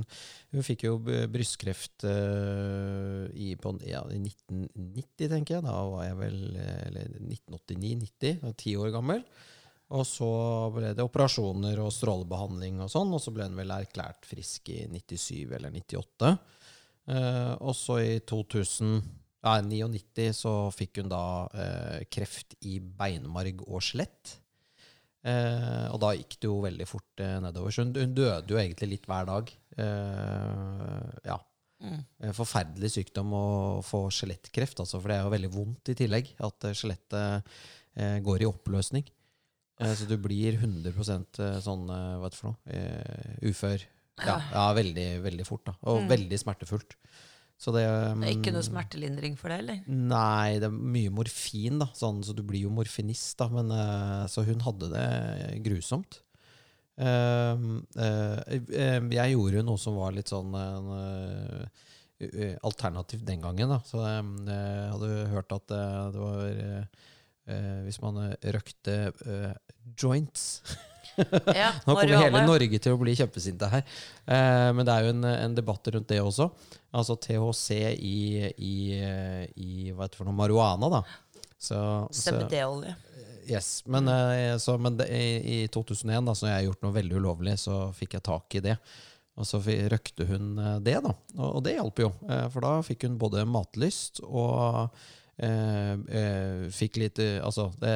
[0.55, 5.67] hun fikk jo brystkreft uh, i, på, ja, i 1990, tenker jeg.
[5.67, 9.25] Da var jeg vel eh, Eller 1989-90, da var jeg ti år gammel.
[9.93, 10.31] Og så
[10.73, 14.87] ble det operasjoner og strålebehandling og sånn, og så ble hun vel erklært frisk i
[14.89, 16.31] 97 eller 98.
[17.11, 19.01] Eh, og så i 2000
[19.43, 24.37] ja, 99 så fikk hun da eh, kreft i beinmarg og skjelett.
[25.27, 27.75] Eh, og da gikk det jo veldig fort nedover.
[27.75, 29.51] Så hun, hun døde jo egentlig litt hver dag.
[29.79, 31.39] Eh, ja.
[31.83, 32.03] Mm.
[32.39, 33.47] Forferdelig sykdom å
[33.83, 36.31] få skjelettkreft, altså, for det er jo veldig vondt i tillegg.
[36.47, 37.59] At skjelettet
[38.23, 39.11] går i oppløsning.
[39.83, 43.87] Eh, så du blir 100 eh, sånn, hva er det for noe, eh, ufør.
[44.21, 45.65] Ja, ja, veldig, veldig fort.
[45.71, 45.77] da.
[45.89, 46.97] Og veldig smertefullt.
[47.63, 49.83] Så det, Det er ikke mm, noe smertelindring for det, eller?
[49.87, 53.37] Nei, det er mye morfin, da, sånn, så du blir jo morfinist.
[53.39, 55.07] Da, men, uh, så hun hadde det
[55.63, 56.19] grusomt.
[56.99, 60.53] Uh, eh, jeg gjorde jo noe som var litt sånn
[62.63, 63.73] alternativt den gangen.
[63.77, 63.81] Da.
[63.87, 64.27] Så jeg
[64.93, 66.87] hadde hørt at det var
[67.87, 68.21] Hvis man
[68.55, 68.95] røkte
[69.99, 70.45] joints
[71.63, 72.45] Ja, nå kommer hele.
[72.49, 73.85] Norge til å bli kjempesinte her.
[74.27, 76.49] Eh, men det er jo en, en debatt rundt det også.
[76.93, 78.17] Altså THC i,
[78.53, 78.75] i,
[79.57, 81.03] i hva heter det for noe, marihuana, da.
[81.63, 82.95] CBD-olje.
[83.47, 83.83] yes.
[83.87, 87.19] Men, eh, så, men det, i, i 2001, da, så jeg har gjort noe veldig
[87.23, 88.77] ulovlig, så fikk jeg tak i det.
[89.41, 91.15] Og så røkte hun eh, det, da.
[91.39, 92.13] Og, og det hjalp jo.
[92.53, 94.91] For da fikk hun både matlyst og
[95.41, 97.95] eh, fikk litt Altså, det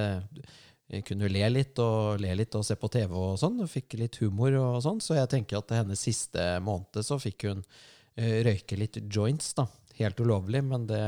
[1.06, 3.58] kunne le litt og le litt og se på TV og sånn.
[3.64, 5.02] Og fikk litt humor og sånn.
[5.02, 9.66] Så jeg tenker at hennes siste måned så fikk hun uh, røyke litt joints, da.
[9.96, 11.04] Helt ulovlig, men det,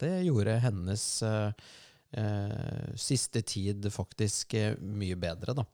[0.00, 1.50] det gjorde hennes uh,
[2.16, 5.66] uh, siste tid faktisk mye bedre, da.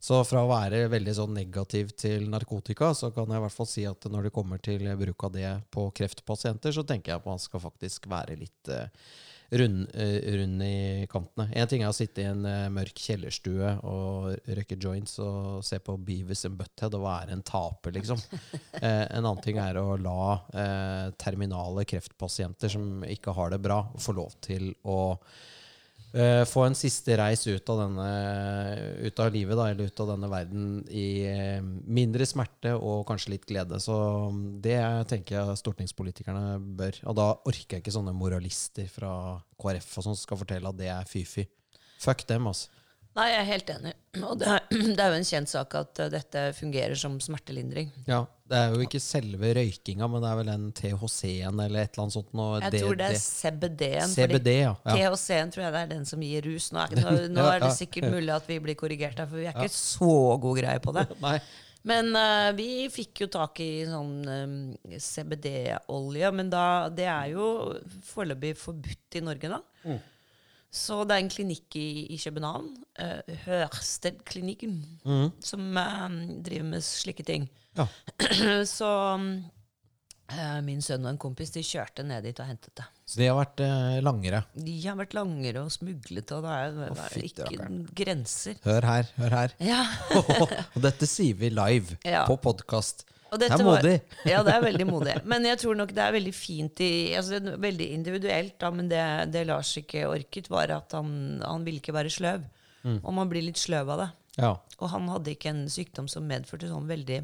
[0.00, 3.68] Så fra å være veldig sånn negativ til narkotika, så kan jeg i hvert fall
[3.68, 7.28] si at når det kommer til bruk av det på kreftpasienter, så tenker jeg at
[7.28, 8.70] man skal faktisk være litt
[9.50, 11.48] eh, rund, eh, rund i kantene.
[11.52, 15.80] En ting er å sitte i en eh, mørk kjellerstue og røyke joints og se
[15.82, 18.20] på Beavis and Butthead og være en taper, liksom.
[18.80, 23.82] Eh, en annen ting er å la eh, terminale kreftpasienter som ikke har det bra,
[24.00, 25.18] få lov til å
[26.10, 28.06] Eh, få en siste reis ut av, denne,
[29.06, 33.36] ut av livet, da, eller ut av denne verden, i eh, mindre smerte og kanskje
[33.36, 33.78] litt glede.
[33.82, 33.94] Så
[34.34, 34.80] mm, det
[35.12, 36.98] tenker jeg stortingspolitikerne bør.
[37.12, 39.12] Og da orker jeg ikke sånne moralister fra
[39.60, 41.46] KrF og sånn som skal fortelle at det er fy-fy.
[42.02, 42.79] Fuck dem, altså.
[43.20, 43.94] Nei, jeg er helt enig.
[44.24, 44.62] Og det er,
[44.96, 47.90] det er jo en kjent sak at eh, dette fungerer som smertelindring.
[48.08, 51.92] Ja, det er jo ikke selve røykinga, men det er vel den THC-en eller et
[51.92, 52.32] eller annet sånt.
[52.64, 54.14] Jeg tror det er CBD-en.
[54.14, 54.74] CBD, ja.
[54.88, 54.96] ja.
[54.96, 56.70] THC-en tror jeg det er den som gir rus.
[56.74, 59.58] Nå nå, nå er det sikkert mulig at vi blir korrigert her, for vi er
[59.58, 61.10] ikke så god greie på det.
[61.26, 61.36] Nei.
[61.86, 64.56] Men uh, vi fikk jo tak i sånn um,
[65.00, 67.46] CBD-olje, men da, det er jo
[68.10, 69.60] foreløpig forbudt i Norge, da.
[69.86, 70.00] Mm.
[70.70, 72.68] Så det er en klinikk i, i København,
[73.02, 74.76] uh, Hørstedklinikken,
[75.42, 76.06] som uh,
[76.46, 77.48] driver med slike ting.
[77.78, 77.88] Ja.
[78.78, 82.86] Så uh, min sønn og en kompis de kjørte ned dit og hentet det.
[83.10, 84.44] Så de har vært uh, langere.
[84.54, 87.80] De har vært langere og smuglet, og det er, det er ikke rakkeren.
[88.04, 88.60] grenser.
[88.66, 89.56] Hør her, hør her.
[89.72, 89.82] Ja.
[90.76, 92.22] og dette sier vi live Ja.
[92.30, 93.06] på podkast.
[93.38, 93.82] Det er er var-
[94.26, 95.24] Ja, det er veldig modig.
[95.24, 98.70] Men jeg tror nok det er veldig fint i altså det er Veldig individuelt, da,
[98.70, 102.42] men det, det Lars ikke orket, var at han, han ville ikke være sløv.
[102.84, 103.00] Mm.
[103.04, 104.10] Og man blir litt sløv av det.
[104.38, 104.54] Ja.
[104.80, 107.20] Og han hadde ikke en sykdom som medførte sånn veldig,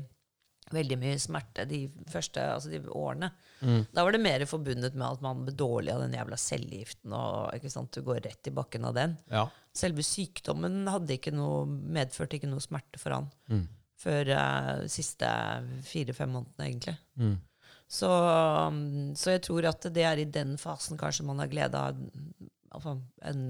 [0.72, 3.30] veldig mye smerte de første altså de årene.
[3.62, 3.86] Mm.
[3.94, 7.12] Da var det mer forbundet med at man ble dårlig av den jævla cellegiften.
[7.16, 9.16] og sant, Du går rett i bakken av den.
[9.30, 9.48] ja.
[9.76, 13.66] Selve sykdommen hadde ikke noe, medførte ikke noe smerte for han Mm.
[14.00, 15.28] Før uh, siste
[15.86, 16.96] fire-fem månedene, egentlig.
[17.16, 17.36] Mm.
[17.88, 21.78] Så, um, så jeg tror at det er i den fasen kanskje man har glede
[21.78, 22.00] av
[22.74, 23.44] altså, en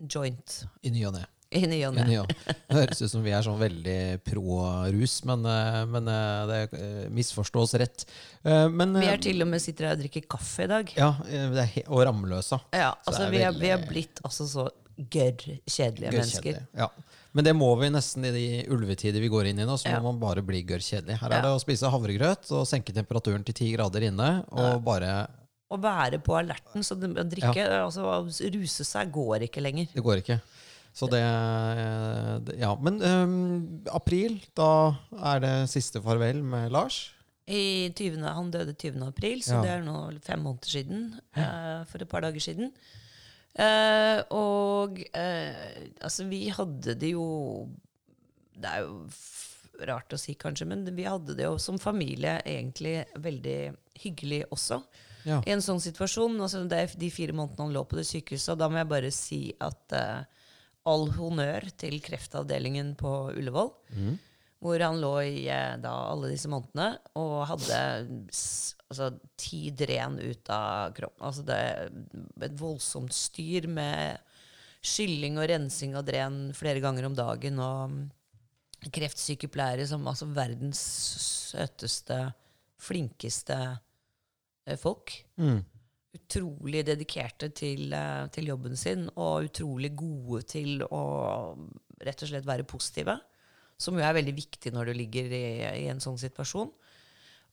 [0.00, 1.26] joint I ny og ne.
[1.52, 2.06] i ny og ne.
[2.08, 4.62] Det høres ut som vi er sånn veldig pro
[4.94, 8.06] rus, men, eh, men eh, det misforstås rett.
[8.46, 10.94] Men Vi er til og med sitter her og drikker kaffe i dag.
[10.96, 12.62] Ja, det og ramløsa.
[12.72, 16.62] Ja, altså er vi er, vi er blitt altså så gørr kjedelige mennesker.
[16.76, 16.88] Ja.
[17.32, 19.76] Men det må vi nesten i de ulvetider vi går inn i nå.
[19.78, 20.00] Så Ja.
[20.00, 21.18] må man bare bli gørr kjedelig.
[21.20, 24.44] Her er det å spise havregrøt og senke temperaturen til ti grader inne.
[24.50, 25.28] Og bare
[25.70, 28.02] Å være på alerten, så drikke, altså
[28.50, 29.86] ruse seg går ikke lenger.
[29.94, 30.40] Det går ikke.
[30.92, 31.22] Så det,
[32.44, 32.74] det Ja.
[32.74, 37.12] Men um, april, da er det siste farvel med Lars.
[37.46, 39.06] I 20, han døde 20.
[39.06, 39.62] april, så Ja.
[39.62, 41.20] det er nå fem måneder siden.
[41.36, 42.72] Uh, for et par dager siden.
[43.58, 45.68] Eh, og uh,
[46.00, 47.66] altså, vi hadde det jo
[48.54, 49.00] Det er jo
[49.88, 54.76] rart å si, kanskje, men vi hadde det jo som familie egentlig veldig hyggelig også.
[55.24, 55.38] Ja.
[55.48, 56.36] I en sånn situasjon.
[56.36, 58.52] Altså de fire månedene han lå på det sykehuset.
[58.52, 60.20] Og da må jeg bare si at uh,
[60.84, 63.72] all honnør til kreftavdelingen på Ullevål.
[64.60, 65.46] Hvor han lå i
[65.80, 67.80] da alle disse månedene og hadde
[68.90, 71.26] altså, ti dren ut av kroppen.
[71.26, 71.92] Altså det er
[72.46, 74.20] et voldsomt styr med
[74.80, 77.60] skylling og rensing av dren flere ganger om dagen.
[77.60, 80.80] Og kreftsykepleiere som altså verdens
[81.50, 82.22] søteste,
[82.80, 85.12] flinkeste eh, folk.
[85.40, 85.60] Mm.
[86.16, 91.02] Utrolig dedikerte til, eh, til jobben sin, og utrolig gode til å
[92.00, 93.18] rett og slett være positive.
[93.80, 95.44] Som jo er veldig viktig når du ligger i,
[95.84, 96.72] i en sånn situasjon.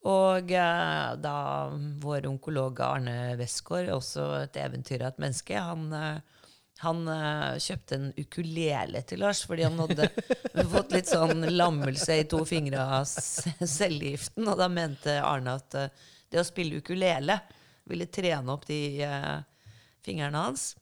[0.05, 1.37] Og eh, da
[2.01, 6.43] vår onkolog Arne Westgård, også et eventyr av et menneske, han, eh,
[6.83, 10.09] han eh, kjøpte en ukulele til Lars fordi han hadde
[10.75, 14.45] fått litt sånn lammelse i to fingre av cellegiften.
[14.45, 17.39] Og da mente Arne at eh, det å spille ukulele
[17.87, 18.81] ville trene opp de
[20.03, 20.73] fingrene hans.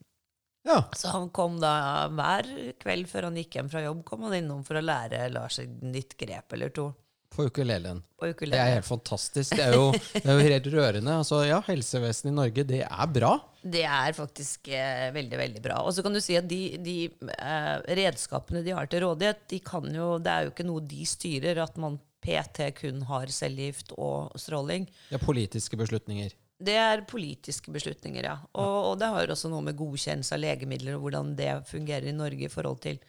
[0.66, 0.80] ja.
[0.98, 2.50] Så han kom da hver
[2.82, 5.84] kveld før han gikk hjem fra jobb, kom han innom for å lære Lars et
[5.86, 6.88] nytt grep eller to
[7.36, 8.00] På ukulelen.
[8.20, 9.56] på Det er helt fantastisk.
[9.58, 11.18] Det er jo, det er jo helt rørende.
[11.20, 13.34] Altså, ja, helsevesenet i Norge, det er bra.
[13.62, 15.82] Det er faktisk eh, veldig, veldig bra.
[15.84, 16.98] Og så kan du si at de, de
[17.36, 21.08] eh, redskapene de har til rådighet, de kan jo, det er jo ikke noe de
[21.10, 24.88] styrer, at man PT kun har cellegift og stråling.
[25.10, 26.34] Det er politiske beslutninger.
[26.66, 28.38] Det er politiske beslutninger, ja.
[28.56, 32.16] Og, og det har også noe med godkjennelse av legemidler og hvordan det fungerer i
[32.16, 33.02] Norge i forhold til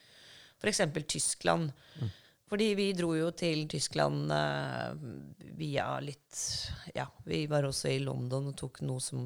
[0.61, 0.83] f.eks.
[1.07, 1.71] Tyskland.
[2.47, 4.95] Fordi vi dro jo til Tyskland uh,
[5.59, 6.39] via litt
[6.95, 9.25] Ja, vi var også i London og tok noe som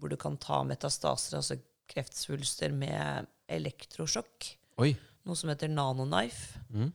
[0.00, 1.58] hvor du kan ta metastaser, altså
[1.92, 4.48] kreftsvulster, med elektrosjokk.
[4.82, 4.94] Oi.
[5.28, 6.62] Noe som heter nanoknife.
[6.72, 6.90] Mm.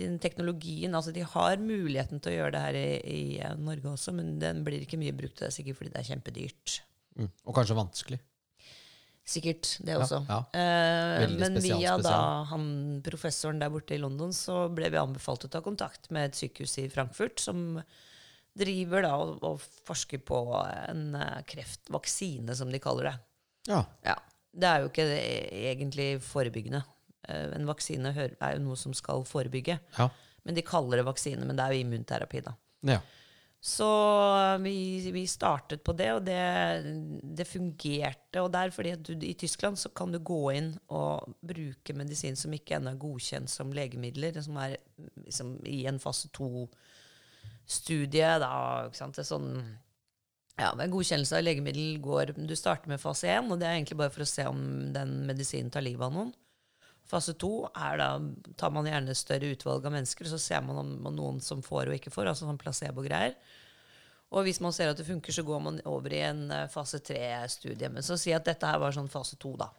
[0.00, 3.92] Den teknologien, altså De har muligheten til å gjøre det her i, i eh, Norge
[3.92, 5.38] også, men den blir ikke mye brukt.
[5.38, 6.76] Det er sikkert fordi det er kjempedyrt.
[7.20, 7.30] Mm.
[7.44, 8.20] Og kanskje vanskelig.
[9.30, 10.24] Sikkert, det også.
[10.26, 10.38] ja.
[10.50, 11.26] ja.
[11.38, 12.14] Men via da
[12.50, 12.64] han
[13.06, 16.74] professoren der borte i London, så ble vi anbefalt å ta kontakt med et sykehus
[16.82, 17.78] i Frankfurt som
[18.58, 23.14] driver da og, og forsker på en eh, kreftvaksine, som de kaller det.
[23.70, 23.84] Ja.
[24.08, 24.16] Ja,
[24.50, 25.06] Det er jo ikke
[25.70, 26.82] egentlig forebyggende.
[27.28, 29.78] Eh, En vaksine er jo noe som skal forebygge.
[30.00, 30.08] Ja.
[30.42, 32.56] Men de kaller det vaksine, men det er jo immunterapi, da.
[32.96, 32.98] ja.
[33.60, 33.86] Så
[34.64, 36.40] vi, vi startet på det, og det,
[37.36, 38.40] det fungerte.
[38.40, 42.56] Og der, fordi du, I Tyskland så kan du gå inn og bruke medisin som
[42.56, 44.78] ikke ennå er godkjent som legemidler, som er
[45.26, 48.08] liksom, i en fase to-studie.
[48.40, 49.52] Det er sånn,
[50.56, 54.14] ja, godkjennelse av legemiddel går Du starter med fase 1, og det er egentlig bare
[54.16, 54.62] for å se om
[54.96, 56.32] den medisinen tar livet av noen.
[57.10, 58.10] Fase to er da,
[58.60, 61.96] tar man gjerne større utvalg av mennesker, så ser man om noen som får og
[61.96, 63.34] ikke får, altså sånn placebo-greier.
[64.30, 67.00] Og hvis man ser at det funker, så går man over i en eh, fase
[67.02, 67.90] tre-studie.
[67.90, 69.72] Men så si at dette her var sånn fase to, da.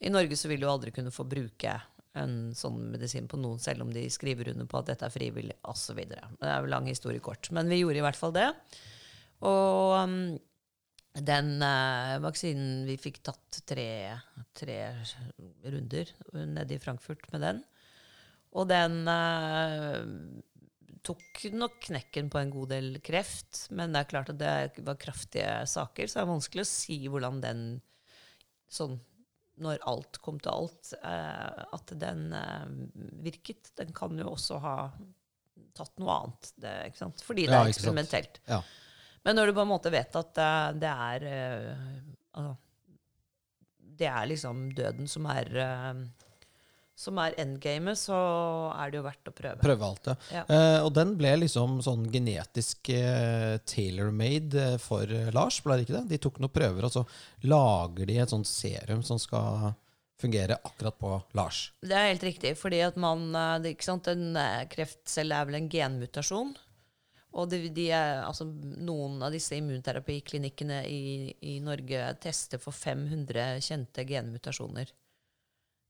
[0.00, 1.74] I Norge så vil du aldri kunne få bruke
[2.18, 5.58] en sånn medisin på noen, selv om de skriver under på at dette er frivillig,
[5.68, 6.00] osv.
[6.08, 7.50] Det er jo lang historie kort.
[7.54, 8.48] Men vi gjorde i hvert fall det.
[9.46, 10.16] Og um,
[11.26, 13.88] den eh, vaksinen Vi fikk tatt tre,
[14.56, 14.78] tre
[15.64, 17.62] runder nede i Frankfurt med den.
[18.58, 19.98] Og den eh,
[21.06, 23.66] tok nok knekken på en god del kreft.
[23.74, 26.98] Men det er klart at det var kraftige saker, så det er vanskelig å si
[27.08, 27.68] hvordan den
[28.68, 28.98] sånn
[29.58, 32.66] når alt kom til alt, eh, at den eh,
[33.24, 33.72] virket.
[33.78, 34.76] Den kan jo også ha
[35.78, 36.74] tatt noe annet, det,
[37.26, 38.40] fordi det Ja, er eksperimentelt.
[38.50, 38.62] Ja.
[39.26, 41.98] Men når du på en måte vet at eh, det er eh,
[42.38, 42.54] altså,
[43.98, 46.02] Det er liksom døden som er eh,
[46.98, 48.16] som er endgamet, så
[48.74, 49.62] er det jo verdt å prøve.
[49.62, 50.14] Prøve alt, ja.
[50.34, 50.40] Ja.
[50.50, 56.08] Eh, og den ble liksom sånn genetisk eh, tailor-made for Lars, ble det ikke det?
[56.10, 57.04] De tok noen prøver, og så
[57.46, 59.76] lager de et sånt serum som skal
[60.18, 61.68] fungere akkurat på Lars.
[61.86, 63.28] Det er helt riktig, fordi at man
[63.62, 64.34] det, ikke sant, En
[64.66, 66.50] kreftcelle er vel en genmutasjon.
[67.36, 71.02] Og det, de er, altså, noen av disse immunterapiklinikkene i,
[71.44, 74.94] i Norge tester for 500 kjente genmutasjoner.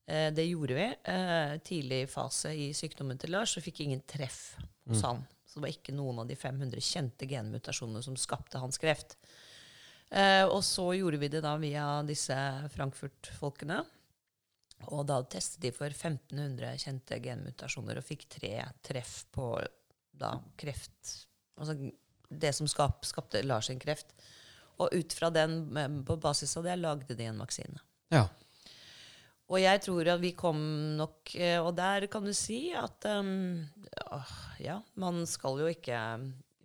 [0.09, 4.57] Eh, det gjorde vi eh, tidlig fase i sykdommen til Lars, så fikk ingen treff
[4.89, 5.23] hos han.
[5.47, 9.17] Så det var ikke noen av de 500 kjente genmutasjonene som skapte hans kreft.
[10.11, 12.35] Eh, og så gjorde vi det da via disse
[12.75, 13.83] Frankfurt-folkene.
[14.95, 18.53] Og da testet de for 1500 kjente genmutasjoner og fikk tre
[18.85, 19.51] treff på
[20.19, 21.28] da, kreft
[21.59, 21.77] Altså
[22.29, 24.15] det som skap, skapte Lars sin kreft.
[24.79, 27.81] Og ut fra den, eh, på basis av det, lagde de en vaksine.
[28.15, 28.29] Ja.
[29.49, 30.59] Og jeg tror at vi kom
[30.99, 33.65] nok eh, Og der kan du si at um,
[34.61, 35.97] ja, man skal jo ikke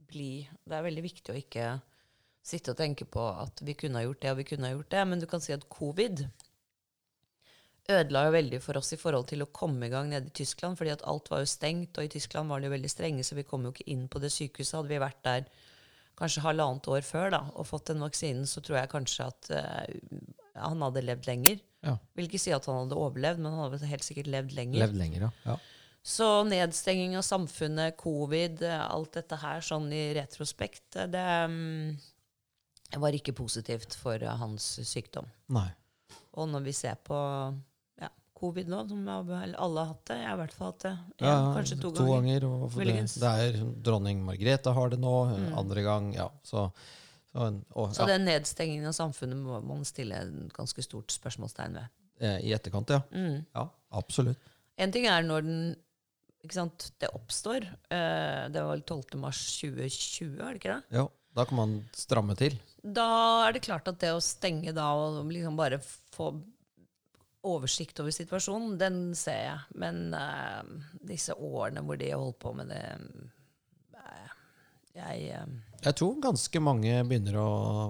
[0.07, 1.67] bli Det er veldig viktig å ikke
[2.43, 4.89] sitte og tenke på at vi kunne ha gjort det og vi kunne ha gjort
[4.91, 6.25] det, men du kan si at covid
[7.91, 10.77] ødela jo veldig for oss i forhold til å komme i gang nede i Tyskland,
[10.79, 13.35] fordi at alt var jo stengt, og i Tyskland var det jo veldig strenge, så
[13.35, 14.77] vi kom jo ikke inn på det sykehuset.
[14.79, 15.49] Hadde vi vært der
[16.19, 20.15] kanskje halvannet år før da, og fått den vaksinen, så tror jeg kanskje at uh,
[20.61, 21.59] han hadde levd lenger.
[21.83, 21.97] Ja.
[22.15, 24.85] Vil ikke si at han hadde overlevd, men han hadde helt sikkert levd lenger.
[24.85, 25.31] Levd lenger, ja.
[25.51, 25.59] ja.
[26.03, 31.93] Så nedstenging av samfunnet, covid, alt dette her sånn i retrospekt, det um,
[32.99, 35.27] var ikke positivt for uh, hans sykdom.
[35.55, 35.69] Nei.
[36.39, 37.17] Og når vi ser på
[38.43, 40.91] covid nå, som alle har hatt det Jeg har i hvert fall hatt det.
[41.17, 42.43] En, Ja, kanskje to, to ganger.
[42.43, 42.83] ganger.
[42.83, 45.53] det, det er dronning Margrethe har det nå, Mm.
[45.63, 46.11] andre gang.
[46.17, 46.67] Ja, så,
[47.31, 47.93] så, og, ja.
[47.97, 51.87] Så den nedstengingen av samfunnet må man stille en ganske stort spørsmålstegn ved.
[52.21, 53.01] eh, I etterkant, ja.
[53.11, 53.45] Mm.
[53.55, 54.37] Ja, absolutt.
[54.77, 55.75] En ting er når den
[56.51, 57.63] sant, det oppstår.
[57.89, 59.17] Eh, det var vel 12.
[59.21, 60.97] mars 2020, er det ikke det?
[60.99, 62.57] Ja, da kan man stramme til.
[62.83, 65.79] Da er det klart at det å stenge da og liksom bare
[66.13, 66.33] få
[67.43, 69.59] oversikt over situasjonen, den ser jeg.
[69.75, 70.63] Men uh,
[71.03, 72.83] disse årene hvor de har holdt på med det
[73.97, 74.29] uh,
[74.95, 75.47] Jeg eh,
[75.83, 77.47] Jeg tror ganske mange begynner å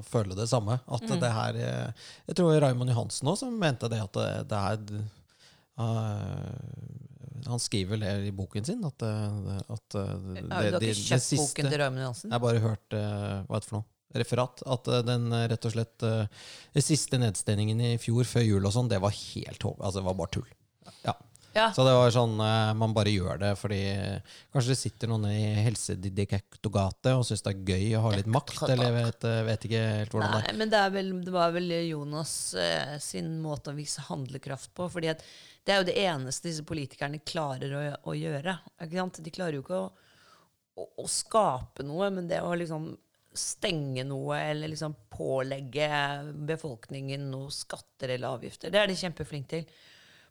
[0.08, 0.80] føle det samme.
[0.88, 1.20] At Mm.
[1.22, 1.60] det her
[2.30, 4.78] Jeg tror Raymond Johansen også mente det at det, det er
[5.78, 10.06] uh, Han skriver det i boken sin, at, at det,
[10.40, 12.30] det, Har du ikke kjøpt siste- boken til Raymond Johansen?
[12.32, 13.90] Jeg har bare hørt Hva er det for noe?
[14.22, 14.64] Referat.
[14.70, 16.26] At eh, den eh, rett og slett eh,
[16.74, 19.80] Den siste nedstengingen i fjor, før jul og sånn, det var helt håp...
[19.80, 20.50] Altså, det var bare tull.
[21.06, 21.18] Ja.
[21.54, 21.68] Ja.
[21.74, 25.28] Så det var sånn eh, Man bare gjør det fordi eh, Kanskje det sitter noen
[25.30, 29.68] i Helsedirektoratet og syns det er gøy å ha litt makt, eller vet, eh, vet
[29.70, 30.58] ikke helt hvordan det er.
[30.58, 34.90] Men det, er vel, det var vel Jonas eh, sin måte å vise handlekraft på.
[34.90, 35.22] fordi at
[35.64, 38.58] det er jo det eneste disse politikerne klarer å, å gjøre.
[38.82, 39.86] De klarer jo ikke å,
[40.82, 42.90] å, å skape noe, men det å liksom
[43.38, 45.90] stenge noe eller liksom pålegge
[46.48, 49.82] befolkningen noe skatter eller avgifter, det er de kjempeflinke til.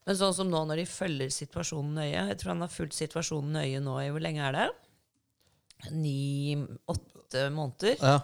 [0.06, 3.52] Men sånn som nå når de følger situasjonen nøye Jeg tror han har fulgt situasjonen
[3.54, 4.64] nøye nå i hvor lenge er det?
[5.94, 7.96] Ni-åtte måneder.
[8.02, 8.18] Ja,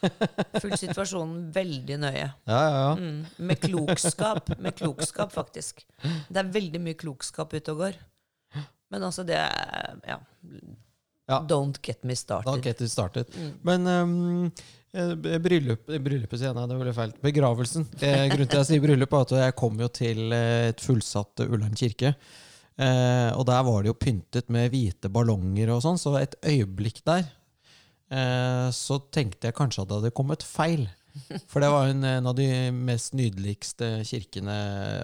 [0.62, 2.26] Fulgt situasjonen veldig nøye.
[2.28, 2.78] ja, ja.
[2.78, 2.90] ja.
[2.96, 4.52] Mm, med klokskap.
[4.60, 5.84] Med klokskap, faktisk.
[6.00, 8.00] Det er veldig mye klokskap ute og går.
[8.90, 9.40] Men altså, det
[10.08, 10.20] Ja.
[11.30, 11.40] Ja.
[11.48, 12.66] Don't get me started.
[12.66, 13.30] me started.
[13.36, 13.50] Mm.
[13.66, 14.52] Men um,
[15.44, 17.16] bryllup, bryllupet sier jeg, nei, det ble feil.
[17.22, 17.86] Begravelsen.
[18.02, 20.82] Eh, grunnen til at jeg sier bryllup, er at jeg kom jo til eh, et
[20.82, 22.14] fullsatt Ullern kirke.
[22.80, 27.02] Eh, og der var det jo pyntet med hvite ballonger og sånn, så et øyeblikk
[27.04, 27.26] der
[28.08, 30.88] eh, så tenkte jeg kanskje at det hadde kommet feil.
[31.50, 34.56] For det var en, en av de mest nydeligste kirkene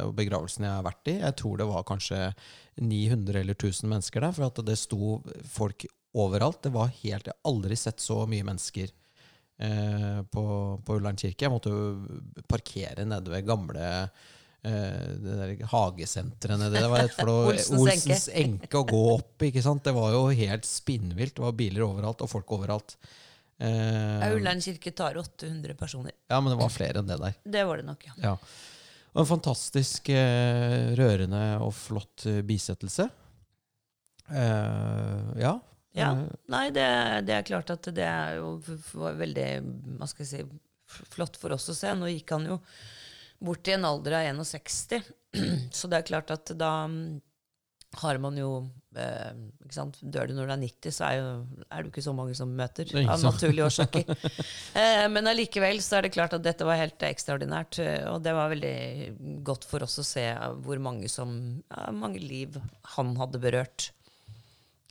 [0.04, 1.16] og begravelsene jeg har vært i.
[1.18, 2.20] Jeg tror det var kanskje
[2.78, 5.18] 900 eller 1000 mennesker der, for at det sto
[5.50, 6.62] folk overalt.
[6.66, 10.46] Det var helt, Jeg har aldri sett så mye mennesker eh, på,
[10.86, 11.46] på Ullern kirke.
[11.46, 13.84] Jeg måtte jo parkere nede ved gamle
[14.66, 17.28] eh, det der hagesenteret nedi der.
[17.28, 17.70] Olsens.
[17.80, 19.46] Olsens enke å gå opp.
[19.48, 19.84] ikke sant?
[19.86, 21.36] Det var jo helt spinnvilt.
[21.38, 22.96] Det var biler overalt og folk overalt.
[23.56, 26.12] Eh, Ullern kirke tar 800 personer.
[26.28, 27.36] ja, men det var flere enn det der.
[27.44, 28.16] Det var det nok, ja.
[28.32, 28.34] Ja.
[29.16, 33.06] Og en fantastisk eh, rørende og flott eh, bisettelse.
[34.28, 35.54] Eh, ja.
[35.96, 36.12] Ja.
[36.12, 36.86] Eh, Nei, det,
[37.28, 38.56] det er klart at det er jo
[38.94, 39.48] veldig
[39.98, 40.46] hva skal jeg si,
[41.16, 41.94] flott for oss å se.
[41.98, 42.60] Nå gikk han jo
[43.46, 45.02] bort i en alder av 61,
[45.76, 47.16] så det er klart at da mm,
[48.00, 48.48] har man jo
[48.98, 49.32] eh,
[49.64, 49.98] ikke sant?
[50.02, 52.36] Dør du når du er 90, så er, jo, er det jo ikke så mange
[52.36, 52.90] som møter.
[52.92, 54.10] Er Av naturlige årsaker.
[54.80, 57.80] eh, men allikevel så er det klart at dette var helt ekstraordinært.
[57.84, 58.76] eh, Og det var veldig
[59.48, 60.26] godt for oss å se
[60.66, 61.36] hvor mange, som,
[61.72, 62.58] ja, mange liv
[62.96, 63.90] han hadde berørt.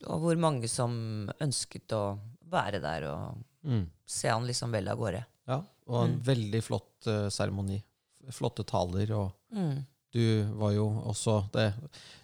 [0.08, 2.03] Og hvor mange som ønsket å
[2.51, 3.86] være der og mm.
[4.05, 5.23] se han liksom vel av gårde.
[5.47, 5.62] ja.
[5.86, 7.31] Og en veldig flott seremoni.
[7.36, 8.31] seremoni.
[8.34, 9.12] Flotte taler.
[9.13, 9.86] Og Mm.
[10.12, 11.73] du var jo også det,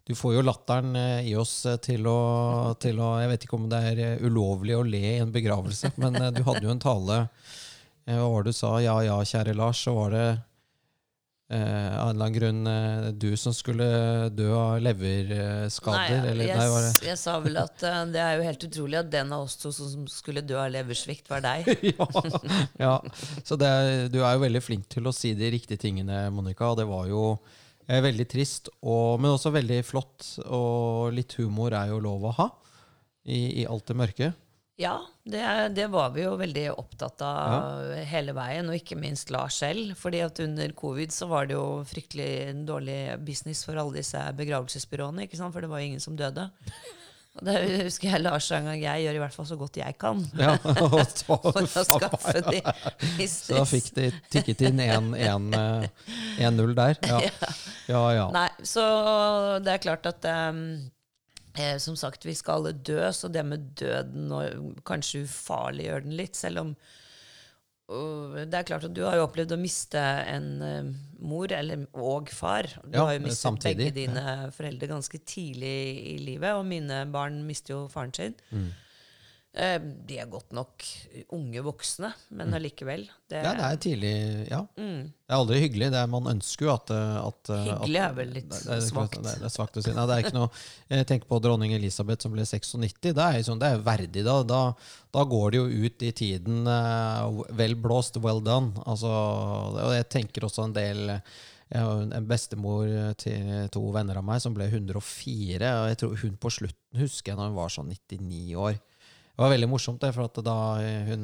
[0.06, 3.56] Du får jo latteren eh, i oss eh, til å, til å Jeg vet ikke
[3.60, 6.72] om det er eh, ulovlig å le i en begravelse, men eh, du hadde jo
[6.74, 7.20] en tale
[8.08, 8.72] eh, Hva var det du sa?
[8.82, 9.84] Ja ja, kjære Lars.
[9.86, 10.26] Så var det
[11.52, 13.86] eh, av en eller annen grunn eh, du som skulle
[14.34, 16.18] dø av leverskader?
[16.22, 18.66] Nei, eller, jeg, nei, var det jeg sa vel at eh, det er jo helt
[18.68, 21.68] utrolig at den av oss to som skulle dø av leversvikt, var deg.
[21.92, 22.08] ja,
[22.80, 22.94] ja.
[23.44, 23.72] Så det,
[24.14, 26.72] du er jo veldig flink til å si de riktige tingene, Monica.
[26.72, 27.26] Og det var jo
[27.88, 30.34] eh, veldig trist, og, men også veldig flott.
[30.48, 32.50] Og litt humor er jo lov å ha
[33.28, 34.32] i, i alt det mørke.
[34.82, 35.42] Ja, det,
[35.78, 39.94] det var vi jo veldig opptatt av hele veien, og ikke minst Lars selv.
[40.00, 45.28] fordi at under covid så var det jo fryktelig dårlig business for alle disse begravelsesbyråene,
[45.28, 45.54] ikke sant?
[45.54, 46.50] for det var jo ingen som døde.
[47.40, 47.54] Og det
[47.86, 50.20] husker jeg Lars sa en gang jeg gjør i hvert fall så godt jeg kan.
[50.36, 57.00] Ja, og så, For å skaffe de så da fikk de tikket inn 1-0 der.
[57.12, 57.20] Ja.
[57.88, 58.26] ja, ja.
[58.34, 58.84] Nei, så
[59.64, 60.60] det er klart at um,
[61.58, 66.18] eh, Som sagt, vi skal alle dø, så det med døden og kanskje ufarliggjør den
[66.20, 66.76] litt, selv om
[67.92, 71.88] uh, det er klart at Du har jo opplevd å miste en uh, mor eller,
[71.94, 72.70] og far.
[72.86, 75.76] Du Ja, har jo mistet samtidig, begge dine foreldre ganske tidlig
[76.14, 78.38] i livet, og mine barn mister jo faren sin.
[78.52, 78.72] Mm.
[79.54, 80.84] Eh, de er godt nok
[81.36, 83.02] unge voksne, men allikevel.
[83.28, 83.44] Det, Mm.
[83.44, 84.60] ja, det er tidlig Ja.
[84.78, 85.90] mm, Det er aldri hyggelig.
[85.92, 88.88] Det er, man ønsker jo at, at Hyggelig at- er vel litt det, det, er-
[88.88, 89.12] svakt.
[89.22, 89.92] Det, er- det er svakt å si.
[89.92, 90.50] Nei, det er ikke noe
[90.90, 92.94] Jeg tenker på dronning Elisabeth som ble 96.
[93.02, 94.24] Det er jo sånn, det er verdig.
[94.24, 94.74] Da, da,
[95.12, 98.72] da går det jo ut i tiden uh, vel blåst, well done.
[98.88, 101.08] Altså, og jeg tenker også en del
[101.72, 105.62] jeg har en bestemor til to venner av meg som ble 104.
[105.84, 108.80] Og jeg tror hun på slutten husker jeg når hun var sånn 99 år.
[109.42, 110.56] Det var veldig morsomt, det, for da
[111.08, 111.24] hun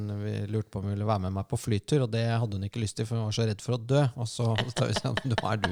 [0.50, 2.82] lurte på om hun ville være med meg på flytur, og det hadde hun ikke
[2.82, 4.00] lyst til, for hun var så redd for å dø.
[4.18, 5.68] Og så sa hun sånn, nå er du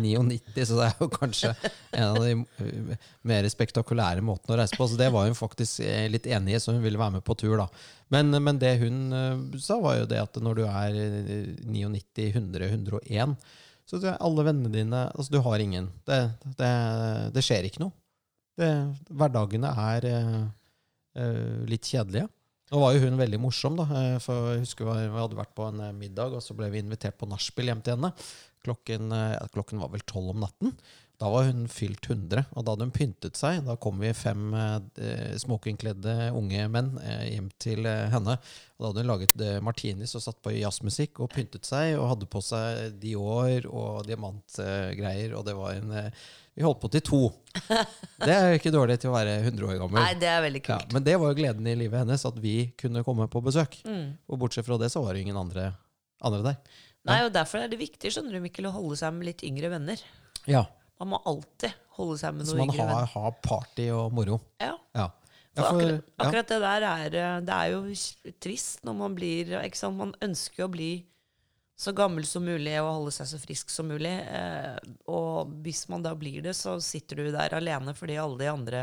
[0.00, 1.50] 99, så det er jo kanskje
[1.90, 4.88] en av de uh, mer spektakulære måtene å reise på.
[4.88, 7.36] Så det var hun faktisk eh, litt enig i, så hun ville være med på
[7.36, 7.68] tur, da.
[8.16, 9.12] Men, men det hun
[9.60, 13.36] sa, var jo det at når du er eh, 99, 100, 101,
[13.90, 15.92] så alle vennene dine Altså, du har ingen.
[16.08, 16.22] Det,
[16.56, 16.72] det,
[17.36, 17.92] det skjer ikke noe.
[18.60, 18.70] Det,
[19.16, 20.48] hverdagene er eh, eh,
[21.70, 22.28] litt kjedelige.
[22.70, 23.88] Nå var jo hun veldig morsom, da.
[23.98, 26.78] eh, For jeg husker vi hadde vært på en eh, middag, og så ble vi
[26.84, 28.12] invitert på nachspiel hjem til henne.
[28.62, 30.76] Klokken, eh, klokken var vel tolv om natten.
[31.20, 33.58] Da var hun fylt 100, og da hadde hun pyntet seg.
[33.66, 38.38] Da kom vi fem eh, smokingkledde unge menn eh, hjem til eh, henne.
[38.78, 42.06] Og da hadde hun laget eh, martinis og satt på jazzmusikk og pyntet seg og
[42.14, 46.24] hadde på seg Dior og diamantgreier, og det var en eh,
[46.56, 47.18] Vi holdt på til to.
[48.20, 50.00] Det er jo ikke dårlig til å være 100 år gammel.
[50.02, 50.92] Nei, det er veldig Ja, kult.
[50.96, 53.78] men det var jo gleden i livet hennes, at vi kunne komme på besøk.
[53.86, 54.18] Mm.
[54.28, 55.70] Og bortsett fra det, så var det ingen andre,
[56.26, 56.58] andre der.
[57.08, 59.70] Nei, og Derfor er det viktig skjønner du, Mikkel, å holde seg med litt yngre
[59.72, 60.02] venner.
[60.50, 60.66] Ja,
[61.00, 63.12] Man må alltid holde seg med noen yngre yngre har, venner.
[63.14, 64.40] har party og moro.
[64.60, 65.06] Ja, Ja.
[65.56, 67.80] for for- akkurat, akkurat det der er eh, Det er jo
[68.38, 69.96] trist når man blir ikke sant?
[69.96, 71.06] Man ønsker å bli
[71.80, 74.12] så gammel som mulig og holde seg så frisk som mulig.
[74.28, 74.76] Eh,
[75.08, 78.82] og hvis man da blir det, så sitter du der alene fordi alle de andre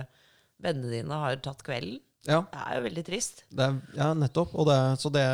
[0.63, 1.99] vennene dine har tatt kvelden.
[2.25, 2.39] ja.
[2.49, 3.43] Det er jo veldig trist.
[3.53, 4.55] Det er, ja, nettopp.
[4.57, 5.25] Og det, så det,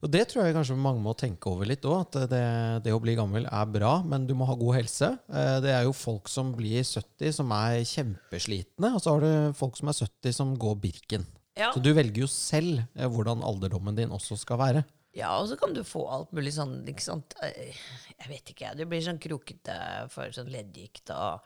[0.00, 2.06] og det tror jeg kanskje mange må tenke over litt òg.
[2.08, 2.40] At det,
[2.86, 5.10] det å bli gammel er bra, men du må ha god helse.
[5.28, 9.58] Eh, Det er jo folk som blir 70 som er kjempeslitne, og så har du
[9.60, 11.28] folk som er 70 som går Birken.
[11.60, 11.74] Ja.
[11.74, 14.84] Så du velger jo selv eh, hvordan alderdommen din også skal være.
[15.18, 17.34] Ja, og så kan du få alt mulig sånn ikke sant?
[17.42, 19.74] Jeg vet ikke, du blir sånn krokete
[20.12, 21.42] for sånn leddgikt, og,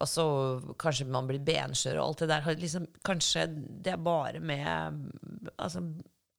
[0.00, 0.24] og så
[0.82, 2.48] kanskje man blir benskjør og alt det der.
[2.58, 3.44] Liksom, kanskje
[3.86, 5.06] det er bare med
[5.54, 5.84] altså,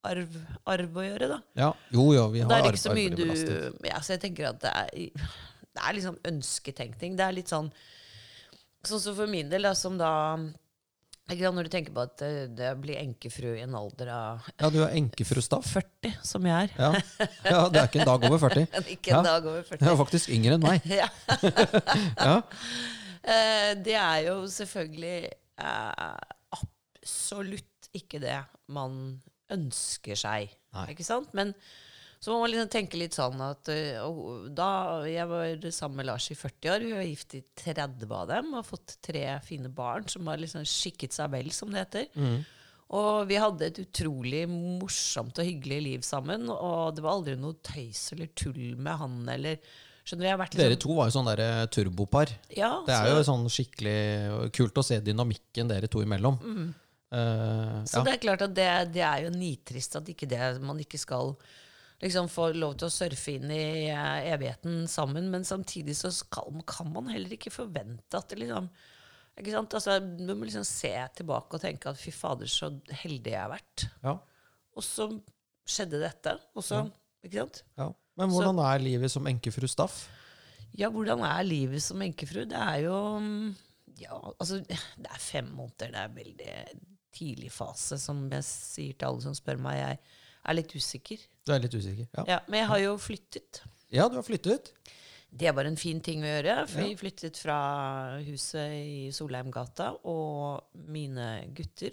[0.04, 0.36] arv,
[0.68, 1.40] arv å gjøre, da.
[1.56, 3.80] Ja, jo, jo, vi har Det er arv- ikke så mye du belastet.
[3.88, 5.26] ja, Så jeg tenker at det er,
[5.72, 7.16] det er liksom ønsketenkning.
[7.16, 7.72] Det er litt sånn
[8.86, 10.08] Sånn som for min del, da, som da
[10.38, 10.67] ikke
[11.28, 14.78] Når du tenker på at det, det blir enkefru i en alder av Ja, du
[14.80, 15.66] er enkefru Staff.
[15.74, 16.72] 40, som jeg er.
[16.80, 17.26] Ja.
[17.44, 18.64] ja, det er ikke en dag over 40.
[18.94, 19.22] Ikke en Ja.
[19.26, 19.82] dag over 40.
[19.82, 20.88] Du er faktisk yngre enn meg.
[21.02, 21.08] Ja.
[22.28, 22.36] Ja.
[23.28, 25.28] Eh, det er jo selvfølgelig
[25.60, 26.16] eh,
[26.56, 28.38] absolutt ikke det
[28.72, 29.18] man
[29.52, 30.48] ønsker seg.
[30.76, 30.86] Nei.
[30.94, 31.30] Ikke sant?
[31.36, 31.52] Men
[32.18, 34.68] så må man liksom tenke litt sånn at eh, og da
[35.06, 38.52] jeg var sammen med Lars i 40 år, vi var gift i 30 av dem
[38.52, 42.08] og har fått tre fine barn som har liksom skikket seg vel, som det heter.
[42.18, 42.40] Mm.
[42.98, 46.48] Og vi hadde et utrolig morsomt og hyggelig liv sammen.
[46.48, 49.60] Og det var aldri noe tøys eller tull med han eller
[50.08, 52.30] vært Dere liksom, to var jo sånn der eh, turbopar.
[52.56, 56.38] ja, Det er så- jo sånn skikkelig kult å se dynamikken dere to imellom.
[56.40, 56.74] Mm.
[57.12, 58.04] Uh, Så ja.
[58.04, 61.36] det er klart at det, det er jo nitrist at ikke det, man ikke skal
[62.02, 66.60] liksom få lov til å surfe inn i eh, evigheten sammen, men samtidig så skal,
[66.68, 68.68] kan man heller ikke forvente at det liksom
[69.38, 69.74] ikke sant?
[69.78, 72.72] Altså, Du må liksom se tilbake og tenke at fy fader, så
[73.04, 73.84] heldig jeg har vært.
[74.02, 74.16] Ja,
[74.74, 75.08] Og så
[75.68, 76.32] skjedde dette.
[76.58, 76.84] Og så,
[77.22, 77.62] ikke sant?
[77.78, 77.90] ja.
[78.18, 80.08] Men hvordan er livet som enkefru Staff?
[80.74, 82.42] Ja, hvordan er livet som enkefru?
[82.50, 82.96] Det er jo
[83.98, 85.92] Ja, altså Det er fem måneder.
[85.94, 86.56] Det er veldig
[87.14, 89.78] tidlig fase, som jeg sier til alle som spør meg.
[89.78, 89.98] Jeg
[90.50, 91.22] er litt usikker.
[91.48, 92.06] Du er litt usikker?
[92.18, 93.62] Ja, Ja, Men jeg har jo flyttet.
[93.90, 94.72] ja du har flyttet?
[95.30, 96.54] Det var en fin ting å gjøre.
[96.68, 96.86] For Ja.
[96.88, 97.56] vi flyttet fra
[98.24, 101.26] huset i Solheimgata, og mine
[101.56, 101.92] gutter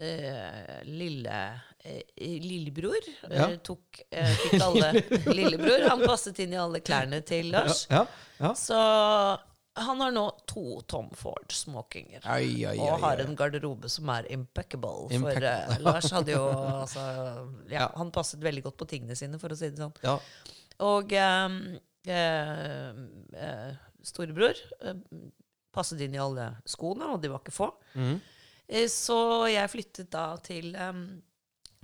[0.00, 1.38] eh, lille
[1.84, 2.02] eh,
[2.44, 2.96] lillebror
[3.30, 3.48] eh, Ja.
[3.64, 4.92] tok, eh, fikk alle
[5.38, 7.86] Lillebror, han passet inn i alle klærne til Lars.
[7.90, 8.04] Ja,
[8.40, 8.52] ja.
[8.54, 8.78] Så
[9.86, 12.22] han har nå to Tom Ford smokinger.
[12.24, 15.08] Ai, ai, Og har en garderobe som er impeccable.
[15.08, 15.76] For Impeccable.
[15.76, 16.44] eh, Lars hadde jo
[16.82, 17.04] altså,
[17.72, 17.88] ja.
[17.96, 19.94] Han passet veldig godt på tingene sine, for å si det sånn.
[20.04, 20.18] Ja.
[20.88, 21.60] Og um,
[22.06, 22.90] uh,
[23.34, 23.70] uh,
[24.06, 24.60] storebror
[25.74, 27.70] passet inn i alle skoene, og de var ikke få.
[27.98, 28.18] Mm.
[28.90, 29.18] Så
[29.48, 31.04] jeg flyttet da til um,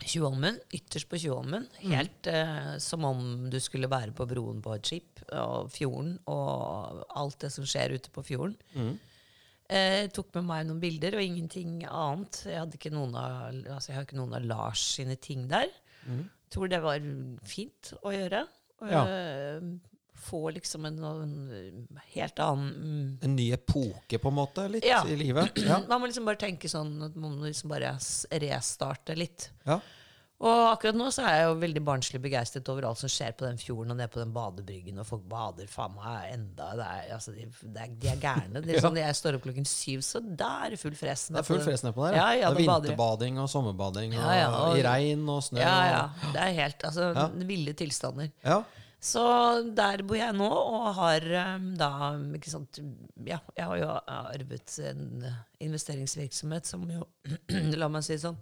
[0.03, 1.69] Tjuvholmen, ytterst på Tjuvholmen.
[1.85, 7.05] Helt eh, som om du skulle være på broen på et skip, og fjorden, og
[7.15, 8.57] alt det som skjer ute på fjorden.
[8.75, 8.97] Mm.
[9.75, 12.43] Eh, tok med meg noen bilder og ingenting annet.
[12.51, 15.71] Jeg hadde ikke noen av, altså jeg har ikke noen av Lars sine ting der.
[16.53, 17.07] Tror det var
[17.49, 18.45] fint å gjøre.
[18.91, 19.05] Ja.
[19.07, 19.94] Eh,
[20.25, 25.03] få liksom en, en helt annen En ny epoke, på en måte, litt Ja.
[25.07, 25.53] i livet.
[25.69, 25.83] Ja.
[25.89, 27.95] Man må liksom bare tenke sånn at man må liksom bare
[28.41, 29.51] restarte litt.
[29.69, 29.81] Ja.
[30.45, 33.47] Og akkurat nå så er jeg jo veldig barnslig begeistret over alt som skjer på
[33.47, 37.07] den fjorden og ned på den badebryggen, og folk bader faen meg enda det er,
[37.15, 38.61] altså, de, de, er, de er gærne.
[38.61, 38.83] Det er Ja.
[38.85, 41.29] sånn, jeg står opp klokken syv, så da er det full fres.
[41.31, 42.19] Det er full fres nedpå der.
[42.19, 45.63] Ja, ja, det er vinterbading og sommerbading, og, Ja, ja, og- i regn og snø.
[45.63, 46.03] Ja, ja.
[46.35, 47.29] Det er helt altså, Ja.
[47.55, 48.33] ville tilstander.
[48.45, 48.63] ja.
[49.05, 49.23] Så
[49.77, 51.27] der bor jeg nå, og har
[51.59, 51.91] um, da
[52.39, 52.79] ikke sant,
[53.29, 55.27] Ja, jeg har jo arvet en
[55.65, 57.05] investeringsvirksomhet som jo,
[57.81, 58.39] la meg si sånn,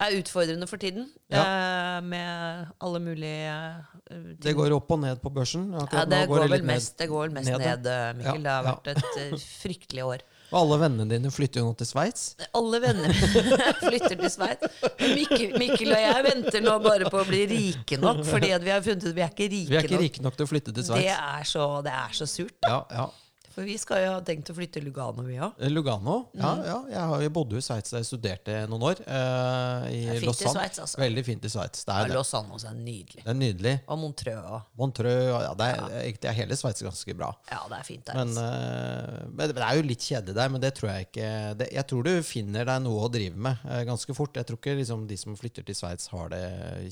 [0.00, 1.08] er utfordrende for tiden.
[1.44, 4.36] eh, med alle mulige eh, ting.
[4.48, 5.66] Det går opp og ned på børsen.
[5.76, 6.68] ja, det går, ned.
[6.74, 8.40] mest, det går vel mest ned, ned, eh, Mikkel.
[8.40, 10.24] Ja, Det har vært et eh, fryktelig år.
[10.50, 12.24] Og alle vennene dine flytter jo nå til Sveits.
[12.58, 13.14] Alle venner
[13.84, 14.80] flytter til Sveits.
[15.14, 18.82] Mikkel, Mikkel og jeg venter nå bare på å bli rike nok, fordi vi har
[18.84, 20.06] funnet ut vi er ikke rike, Vi er ikke nok.
[20.08, 21.06] rike nok til å flytte til Det Sveits.
[21.54, 22.56] Det, det er så surt.
[22.66, 23.06] Ja, ja.
[23.50, 25.56] For vi skal jo ha tenkt å flytte til Lugano, vi òg.
[25.74, 26.28] Lugano.
[26.38, 26.64] Ja, Mm.
[26.64, 26.76] ja.
[26.90, 29.00] Jeg, har, jo bodde i Sveits da jeg studerte noen år.
[29.06, 30.54] eh, I Det er fint i Lausanne.
[30.54, 30.98] Sveits, altså.
[31.02, 31.84] Veldig fint i Sveits.
[31.84, 32.14] Det Ja, er det.
[32.14, 33.24] Lausanne også er nydelig.
[33.24, 33.74] Det er nydelig.
[33.88, 34.62] Og Montreux òg.
[34.78, 37.32] Montreux ja, det er, egentlig er hele Sveits ganske bra.
[37.50, 38.14] Ja, det er fint der.
[38.14, 38.46] Men, altså.
[38.46, 41.86] eh, men det er jo litt kjedelig der, men det tror jeg ikke det, Jeg
[41.90, 44.32] tror du finner deg noe å drive med eh, ganske fort.
[44.34, 46.44] Jeg tror ikke liksom, de som flytter til Sveits, har det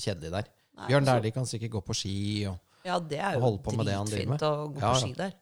[0.02, 0.44] kjedelig der.
[0.88, 2.46] Bjørn altså- Dæhlie kan sikkert gå på ski.
[2.50, 4.40] Og, ja, det er jo holde på med det han driver dritfint med.
[4.42, 5.06] å gå Ja, på ja.
[5.06, 5.32] ski der.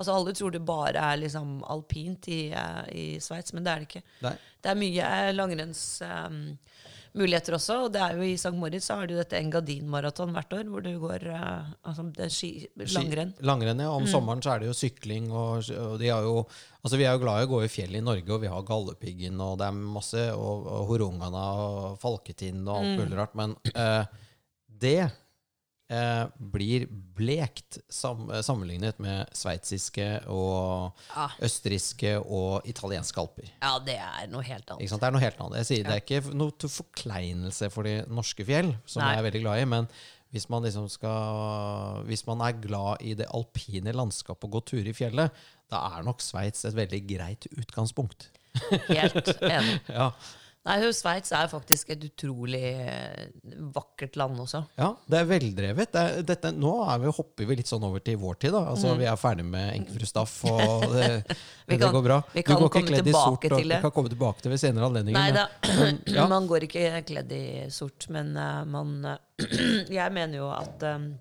[0.00, 3.82] Altså Alle tror det bare er liksom alpint i, eh, i Sveits, men det er
[3.84, 4.02] det ikke.
[4.24, 4.32] Nei.
[4.64, 6.56] Det er mye langrennsmuligheter
[7.10, 7.76] langrennsmuligheter også.
[7.84, 8.52] Og det er jo i St.
[8.56, 12.32] Moritz så har du dette Engadin-maraton hvert år, hvor du går uh, altså, det er
[12.34, 12.50] ski,
[12.94, 13.32] langrenn.
[13.42, 13.90] Langrenn, ja.
[13.90, 14.10] Om Mm.
[14.12, 16.46] sommeren så er det jo sykling, og, og de har jo
[16.82, 18.62] Altså Vi er jo glad i å gå i fjellet i Norge, og vi har
[18.64, 22.86] Galdhøpiggen, og det er masse, og, og Horungana og Falketind og Mm.
[22.86, 23.34] alt mulig rart.
[23.36, 24.04] Men uh,
[24.80, 25.10] det
[25.90, 26.86] eh, blir
[27.18, 31.26] blekt sam, sammenlignet med sveitsiske og Ja.
[31.42, 33.50] østerrikske og italienske alper.
[33.60, 34.88] ja, det er noe helt Ikke annet.
[34.94, 35.00] sant?
[35.02, 35.58] Det er noe helt annet.
[35.60, 39.12] Jeg sier Det er ikke noe til forkleinelse for de norske fjell, som Nei.
[39.14, 39.68] jeg er veldig glad i.
[39.74, 39.88] Men
[40.32, 44.86] hvis man liksom skal Hvis man er glad i det alpine landskapet og går tur
[44.86, 45.30] i fjellet,
[45.70, 48.28] da er nok Sveits et veldig greit utgangspunkt.
[48.88, 49.80] Helt enig.
[49.88, 50.10] Ja,
[50.68, 53.30] Nei, Sveits er faktisk et utrolig eh,
[53.72, 54.60] vakkert land også.
[54.76, 55.88] ja det er veldrevet.
[55.94, 58.52] Det er, dette, nå er vi, hopper vi litt sånn over til vår tid.
[58.52, 58.60] Da.
[58.74, 61.08] Altså, Vi er ferdig med Enkefru Staff, og det,
[61.70, 61.76] Mm.
[61.76, 62.16] Vi det går bra.
[62.34, 63.76] vi kan komme tilbake sort, til det.
[63.78, 65.20] Vi kan komme tilbake til ved senere anledninger.
[65.20, 66.24] Nei men- ja.
[66.26, 69.16] man går ikke kledd i sort, men uh, man uh,
[70.00, 71.12] Jeg mener jo at um,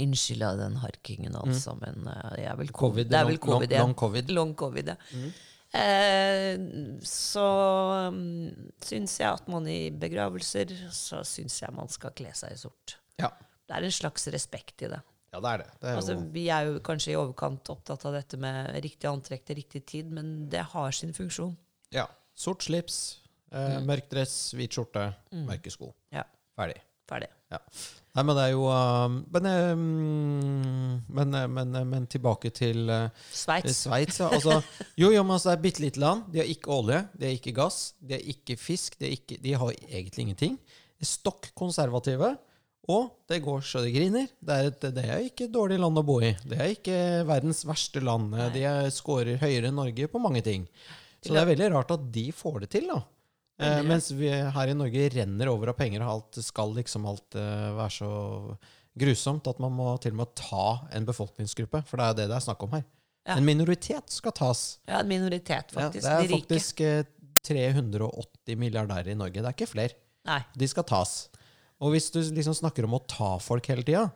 [0.00, 3.74] Unnskyld den harkingen, altså, men eh, jeg er vel Covid, Det er vel covid, long-
[3.74, 3.80] ja.
[3.82, 4.28] long covid.
[4.30, 4.94] Long covid, ja.
[5.18, 5.32] Eh,
[7.06, 7.44] så
[8.10, 8.50] um,
[8.82, 12.96] syns jeg at man i begravelser Så syns jeg man skal kle seg i sort.
[13.20, 13.30] Ja.
[13.68, 14.98] Det er en slags respekt i det.
[15.30, 15.68] ja, det er det.
[15.78, 19.44] det er Altså, vi er jo kanskje i overkant opptatt av dette med riktig antrekk
[19.46, 21.56] til riktig tid, men det har sin funksjon.
[21.94, 22.08] ja.
[22.40, 23.18] Sort slips,
[23.52, 25.02] eh, mørk dress, hvit skjorte,
[25.44, 25.90] mørke sko.
[25.90, 26.14] Mm.
[26.16, 26.22] Ja,
[26.56, 26.78] Ferdig.
[27.10, 27.30] Ferdig.
[27.50, 27.60] Ja.
[28.10, 32.90] Nei, men det er jo um, men, um, men, eh, men, eh, men tilbake til
[32.90, 33.84] uh, Sveits.
[33.84, 34.18] Sveits.
[34.18, 34.32] Ja.
[34.34, 34.56] Altså,
[34.98, 36.24] jo, jo, men altså, det er et bitte lite land.
[36.32, 38.98] De har ikke olje, de har ikke gass, de har ikke fisk.
[38.98, 40.56] De, har ikke, de har egentlig ingenting.
[40.98, 42.34] De er stokk konservative.
[42.90, 44.26] Og det går så det griner.
[44.42, 46.32] Det er, et, det er ikke et dårlig land å bo i.
[46.42, 46.98] Det er ikke
[47.28, 48.34] verdens verste land.
[48.56, 50.66] De er, scorer høyere enn Norge på mange ting.
[51.22, 53.04] Så det er veldig rart at de får det til, da.
[53.60, 57.36] Eh, mens vi her i Norge renner over av penger, og alt skal liksom alt
[57.38, 58.12] eh, være så
[59.00, 60.64] grusomt at man må til og med ta
[60.96, 61.84] en befolkningsgruppe.
[61.88, 62.86] For det er det det er snakk om her.
[63.28, 63.36] Ja.
[63.36, 64.62] En minoritet skal tas.
[64.88, 66.06] Ja, en minoritet, faktisk.
[66.06, 67.02] ja, det er faktisk eh,
[67.46, 69.40] 380 milliardærer i Norge.
[69.40, 69.96] Det er ikke flere.
[70.28, 70.40] Nei.
[70.56, 71.14] De skal tas.
[71.80, 74.08] Og hvis du liksom snakker om å ta folk hele tida,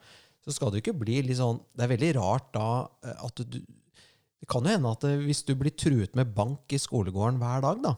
[0.44, 2.68] så skal du ikke bli litt sånn Det er veldig rart da
[3.04, 6.74] eh, at du Det kan jo hende at eh, hvis du blir truet med bank
[6.74, 7.94] i skolegården hver dag, da,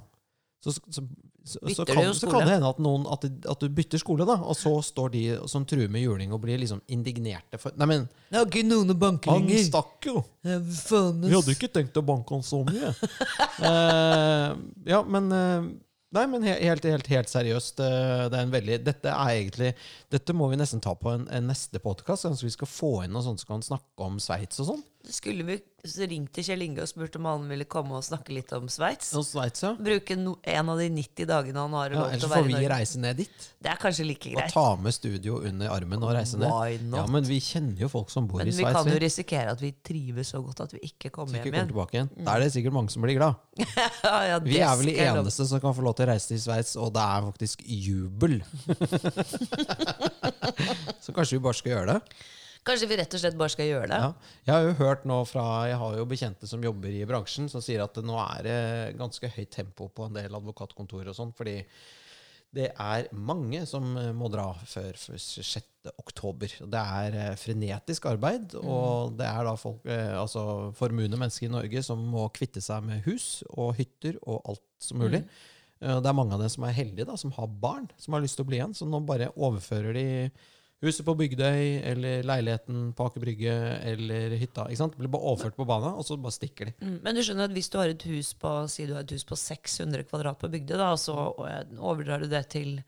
[0.62, 1.02] så, så,
[1.46, 4.00] så, så, kan, du så kan det hende at, noen, at, det- at du bytter
[4.02, 7.72] skole, da, og så står de som truer med juling og blir liksom indignerte for
[7.78, 10.24] Nei, men Det har ikke noen å banke han stakk jo!
[10.42, 12.90] Vi hadde ikke tenkt å banke han så mye.
[13.62, 14.56] uh,
[14.90, 15.66] ja, men uh,
[16.16, 17.80] Nei, men he- helt, helt, helt seriøst.
[17.82, 19.72] eh, det er en veldig, dette er egentlig
[20.14, 22.28] Dette må vi nesten ta på en, en neste podkast.
[22.40, 24.84] Vi skal få inn noe sånt som kan snakke om Sveits og sånn.
[25.06, 25.54] Skulle vi
[26.10, 29.12] ringt til Kjell Inge og spurt om han ville komme og snakke litt om Sveits?
[29.14, 29.70] Om Sveits, ja.
[29.78, 32.50] Bruke no, en av de 90 dagene han har ja lov til å får være
[32.50, 33.36] i vi reise ned dit.
[33.62, 34.50] Det er kanskje like greit.
[34.50, 36.50] Og ta med studio under armen og reise ned.
[36.50, 36.98] Why not?
[36.98, 39.62] Ja, Men vi kjenner jo folk som bor Men i vi kan jo risikere at
[39.62, 41.70] vi trives så godt at vi ikke kommer hjem igjen.
[41.70, 42.10] tilbake igjen.
[42.18, 43.34] Da er det sikkert mange som blir glad.
[44.32, 46.74] ja, Vi er vel de eneste som kan få lov til å reise til Sveits,
[46.80, 48.40] og det er faktisk jubel.
[51.04, 52.00] Så kanskje vi bare skal gjøre det.
[52.66, 53.98] Kanskje vi rett og slett bare skal gjøre det?
[54.02, 54.32] Ja.
[54.48, 57.62] Jeg har jo hørt nå fra Jeg har jo bekjente som jobber i bransjen, som
[57.62, 58.58] sier at nå er det
[58.98, 61.60] ganske høyt tempo på en del advokatkontorer og sånn, fordi
[62.56, 65.90] det er mange som eh, må dra før, før 6.
[66.00, 66.54] oktober.
[66.72, 71.52] Det er eh, frenetisk arbeid, og det er da folk, eh, altså formuende mennesker i
[71.52, 75.22] Norge som må kvitte seg med hus og hytter og alt som mulig.
[75.26, 75.44] Mm.
[75.76, 78.38] Det er mange av dem som er heldige, da, som har barn som har lyst
[78.38, 78.72] til å bli igjen.
[78.72, 80.06] Så nå bare overfører de
[80.84, 83.54] huset på Bygdøy, eller leiligheten på Aker Brygge,
[83.92, 84.66] eller hytta.
[84.68, 84.96] ikke sant?
[84.98, 86.74] Blir bare overført på bana, og så bare stikker de.
[86.82, 89.10] Mm, Men du skjønner at hvis du har et hus på Si du har et
[89.16, 91.16] hus på 600 kvadrat på Bygdøy, da, og så
[91.80, 92.82] overdrar du det til,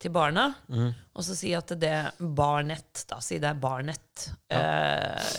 [0.00, 0.94] til barna, Mm.
[1.14, 4.30] og så si at det barnett da, Si det er barnett.
[4.50, 5.38] Eh,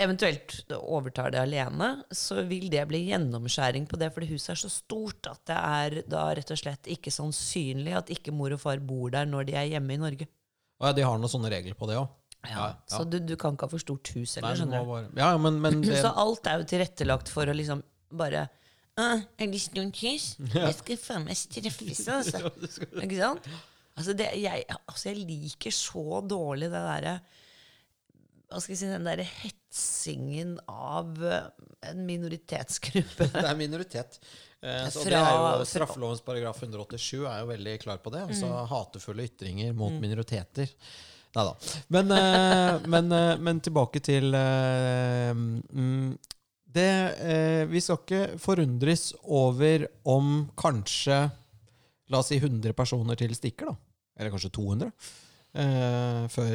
[0.00, 4.70] eventuelt overtar det alene, så vil det bli gjennomskjæring på det, fordi huset er så
[4.72, 8.80] stort at det er da rett og slett ikke sannsynlig at ikke mor og far
[8.82, 10.26] bor der når de er hjemme i Norge.
[10.80, 12.10] Og ja, de har noen sånne regler på det òg.
[12.90, 15.20] Så du, du kan ikke ha for stort hus heller, skjønner du.
[15.20, 17.82] Ja, men, men det, Så alt er jo tilrettelagt for å liksom
[18.14, 18.48] bare
[18.94, 19.06] «Å,
[19.42, 20.26] Er det stort hus?
[20.54, 22.52] Jeg skal faen meg streffes, altså.
[23.00, 23.48] Ikke sant?
[23.94, 27.12] Altså, det, jeg, altså, jeg liker så dårlig det derre
[28.50, 33.28] Hva skal jeg si, den derre hetsingen av en minoritetsgruppe.
[33.34, 34.18] det er minoritet.
[34.64, 38.22] Eh, så det er jo Straffelovens paragraf 187 er jo veldig klar på det.
[38.30, 38.68] Altså Mm.
[38.70, 40.70] hatefulle ytringer mot minoriteter.
[41.34, 41.54] Nei da.
[41.90, 46.18] Men, eh, men, eh, men tilbake til mm,
[46.74, 51.30] det, Vi skal ikke forundres over om kanskje
[52.10, 53.76] La oss si 100 personer til stikker, da.
[54.18, 54.90] Eller kanskje 200.
[55.54, 56.54] eh, før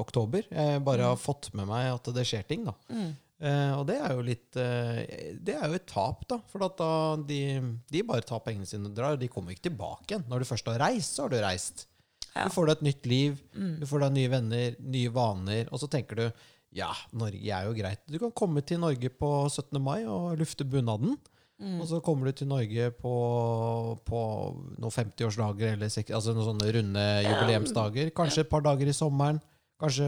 [0.00, 0.48] oktober.
[0.50, 2.74] Jeg bare har fått med meg at det skjer ting, da.
[3.38, 6.40] Eh, og det er jo litt eh, Det er jo et tap, da.
[6.50, 6.90] For at da
[7.28, 7.40] de,
[7.86, 9.18] de bare tar pengene sine og drar.
[9.20, 10.26] De kommer ikke tilbake igjen.
[10.30, 11.86] Når du først har reist, så har du reist.
[12.34, 12.46] Ja.
[12.46, 13.38] Du får deg et nytt liv,
[13.80, 15.70] du får deg nye venner, nye vaner.
[15.72, 16.26] Og så tenker du
[16.76, 18.02] ja, Norge er jo greit.
[18.10, 19.78] Du kan komme til Norge på 17.
[19.82, 21.16] mai og lufte bunaden.
[21.58, 23.12] Og så kommer du til Norge på,
[24.06, 24.18] på
[24.78, 28.12] noen 50-årsdager eller altså noen sånne runde jubileumsdager.
[28.14, 29.40] Kanskje et par dager i sommeren.
[29.82, 30.06] Kanskje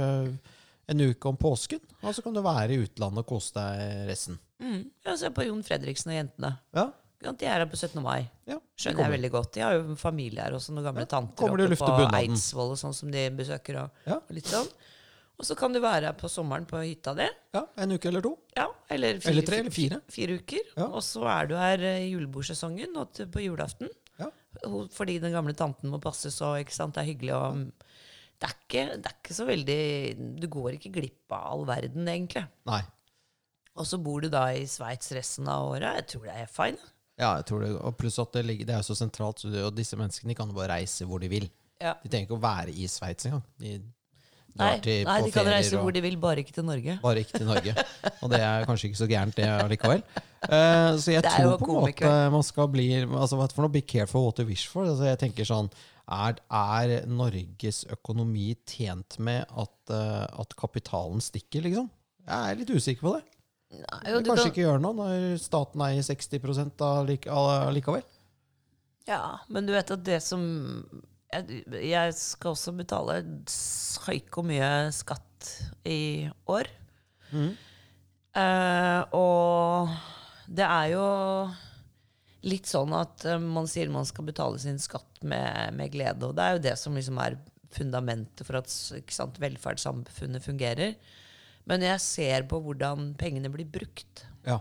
[0.91, 1.83] en uke om påsken.
[2.03, 4.39] Og så kan du være i utlandet og kose deg resten.
[4.63, 4.85] Mm.
[5.07, 6.53] Ja, Se på Jon Fredriksen og jentene.
[6.77, 6.87] Ja,
[7.21, 7.99] De er her på 17.
[8.03, 8.29] mai.
[8.49, 8.57] ja.
[8.81, 9.51] Skjønner jeg veldig godt.
[9.53, 12.07] De har jo familie her også, noen gamle Ja, tanter oppe på.
[12.17, 13.83] Eidsvoll og sånn som de besøker.
[13.83, 14.17] Og, Ja.
[14.23, 14.71] og litt sånn.
[15.41, 17.25] Og så kan du være her på sommeren på hytta di.
[17.57, 18.35] ja, En uke eller to.
[18.57, 20.01] Ja, eller, fire, Eller tre eller fire.
[20.13, 20.67] fire uker.
[20.77, 20.87] Ja.
[20.91, 23.89] Og så er du her eh, i julebordsesongen og på julaften.
[24.21, 24.29] Ja.
[24.93, 27.33] Fordi den gamle tanten må passes og ikke sant, det er hyggelig.
[27.39, 27.63] Og,
[28.37, 29.81] det, er ikke, det er ikke så veldig
[30.43, 32.45] Du går ikke glipp av all verden, egentlig.
[32.69, 32.83] Nei.
[33.81, 36.03] Og så bor du da i Sveits resten av året.
[36.03, 36.91] Jeg tror det er fine.
[37.21, 39.97] Ja, jeg tror det, og pluss at det, ligger, det er så sentralt, og disse
[39.97, 41.49] menneskene kan jo bare reise hvor de vil.
[41.81, 41.95] Ja.
[42.03, 43.45] De trenger ikke å være i Sveits engang.
[43.61, 43.75] De
[44.59, 46.99] Nei, til, nei de kan reise og- hvor de vil, bare ikke til Norge.
[47.03, 47.75] Bare ikke til Norge.
[48.23, 50.03] Og det er kanskje ikke så gærent, det allikevel.
[50.49, 53.73] Uh, så jeg tror på en måte man skal bli altså, Hva for noe?
[53.73, 54.85] Be careful what you wish for.
[54.89, 55.71] Altså, jeg tenker sånn
[56.11, 61.91] er, er Norges økonomi tjent med at, uh, at kapitalen stikker, liksom?
[62.27, 63.25] Jeg er litt usikker på det.
[63.71, 66.43] Nei, jo, Kanskje kan- ikke gjøre noe når staten eier 60
[66.83, 68.03] allik- allikevel.
[69.07, 70.43] Ja, men du vet at det som
[71.31, 75.51] Jeg, jeg skal også betale psyko mye skatt
[75.87, 76.67] i år.
[78.35, 79.93] Eh, og
[80.51, 81.05] det er jo
[82.51, 86.27] litt sånn at eh, man sier man skal betale sin skatt med, med glede.
[86.31, 87.39] Og det er jo det som liksom er
[87.71, 90.97] fundamentet for at sant, velferdssamfunnet fungerer.
[91.71, 94.25] Men jeg ser på hvordan pengene blir brukt.
[94.49, 94.59] Ja.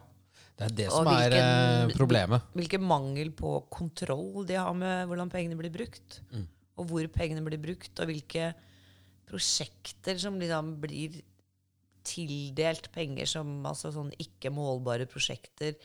[0.59, 2.47] Det er det som som er eh, hvilken- problemet.
[2.53, 6.19] Hvilken mangel på kontroll de har med hvordan pengene blir brukt.
[6.79, 8.53] Og hvor pengene blir brukt, og hvilke
[9.29, 11.19] prosjekter som liksom blir
[12.07, 15.75] tildelt penger som altså sånn ikke målbare prosjekter.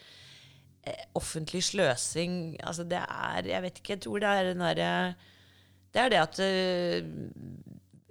[0.84, 5.14] eh, offentlig sløsing Altså, det er Jeg vet ikke, jeg tror det er den derre
[5.92, 7.02] Det er det at eh,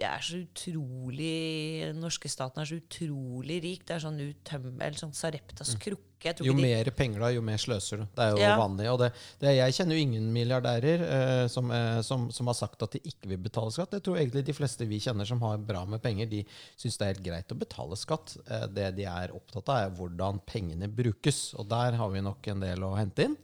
[0.01, 3.83] er så utrolig Den norske staten er så utrolig rik.
[3.85, 6.09] Det er sånn utømmel, sånn Sareptas krukke.
[6.41, 8.03] Jo mer penger du har, jo mer sløser du.
[8.15, 8.55] Det er jo Ja.
[8.57, 8.87] vanlig.
[8.89, 12.81] Og det, det, jeg kjenner jo ingen milliardærer eh, som, eh, som, som har sagt
[12.81, 13.91] at de ikke vil betale skatt.
[13.93, 16.45] Jeg tror egentlig de fleste vi kjenner som har bra med penger, de
[16.79, 18.37] syns det er helt greit å betale skatt.
[18.47, 21.53] Eh, det de er opptatt av, er hvordan pengene brukes.
[21.59, 23.35] Og der har vi nok en del å hente inn,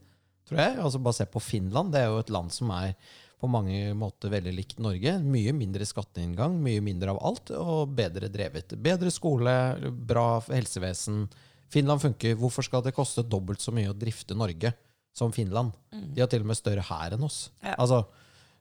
[0.48, 0.80] tror jeg.
[0.80, 1.92] Altså Bare se på Finland.
[1.94, 2.96] Det er jo et land som er
[3.40, 5.16] på mange måter veldig likt Norge.
[5.24, 8.76] Mye mindre skatteinngang, mye mindre av alt, og bedre drevet.
[8.84, 9.54] Bedre skole,
[9.92, 11.28] bra helsevesen.
[11.72, 12.36] Finland funker.
[12.40, 14.74] Hvorfor skal det koste dobbelt så mye å drifte Norge
[15.16, 15.72] som Finland?
[15.92, 17.46] De har til og med større hær enn oss.
[17.64, 17.78] Ja.
[17.78, 18.02] Altså,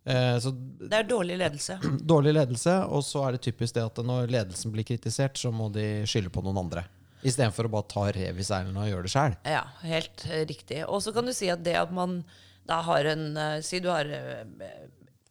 [0.04, 1.80] eh, så Det er dårlig ledelse.
[2.14, 5.72] dårlig ledelse, og så er det typisk det at når ledelsen blir kritisert, så må
[5.74, 6.86] de skylde på noen andre.
[7.26, 9.40] Istedenfor å bare ta rev i seilene og gjøre det sjøl.
[9.42, 10.84] Ja, helt eh, riktig.
[10.86, 12.20] Og så kan du si at det at man
[12.68, 14.44] da har en eh, Si du har eh,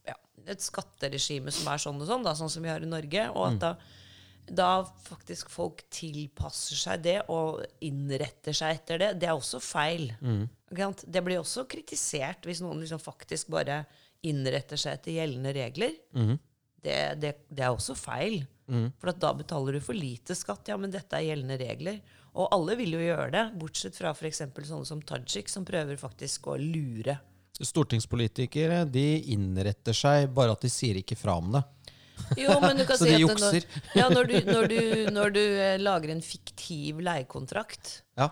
[0.07, 3.27] ja, et skatteregime som er sånn og sånn, da, sånn som vi har i Norge,
[3.33, 3.71] og at da,
[4.61, 4.71] da
[5.05, 10.09] faktisk folk tilpasser seg det og innretter seg etter det, det er også feil.
[10.21, 10.45] Mm.
[11.05, 13.83] Det blir også kritisert hvis noen liksom faktisk bare
[14.27, 15.93] innretter seg etter gjeldende regler.
[16.77, 18.41] Det, det, det er også feil.
[18.99, 20.67] For at da betaler du for lite skatt.
[20.67, 22.01] Ja, men dette er gjeldende regler.
[22.37, 24.43] Og alle vil jo gjøre det, bortsett fra f.eks.
[24.53, 27.17] sånne som Tajik, som prøver faktisk å lure.
[27.57, 31.63] Stortingspolitikere de innretter seg, bare at de sier ikke fra om det.
[32.37, 33.65] Jo, men du kan Så si de at jukser.
[33.65, 34.81] Når, ja, når du, når, du,
[35.13, 38.29] når du eh, lager en fiktiv leiekontrakt Ja,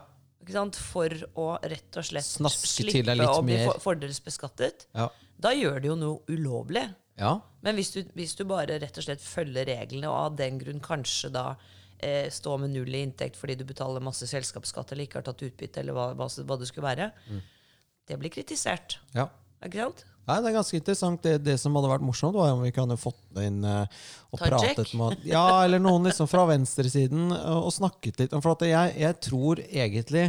[0.77, 3.65] for å rett og slett Snaske slippe å bli mer.
[3.71, 5.07] for- fordelsbeskattet, ja,
[5.41, 6.85] da gjør det jo noe ulovlig.
[7.17, 7.39] ja.
[7.65, 10.81] Men hvis du, hvis du bare rett og slett følger reglene, og av den grunn
[10.85, 11.55] kanskje da
[12.05, 15.41] eh, stå med null i inntekt fordi du betaler masse selskapsskatt eller ikke har tatt
[15.47, 17.41] utbytte, eller hva, hva, hva det skulle være, Mm.
[18.11, 18.99] det blir kritisert.
[19.17, 19.29] ja.
[19.65, 20.03] Ikke sant?
[20.27, 21.21] Nei, Det er ganske interessant.
[21.23, 23.85] Det, det som hadde vært morsomt, var om vi kunne fått inn uh,
[24.33, 24.75] og Tajik?
[24.75, 28.93] pratet med Ja, eller noen liksom fra venstresiden uh, og snakket litt om For jeg,
[28.99, 30.27] jeg tror egentlig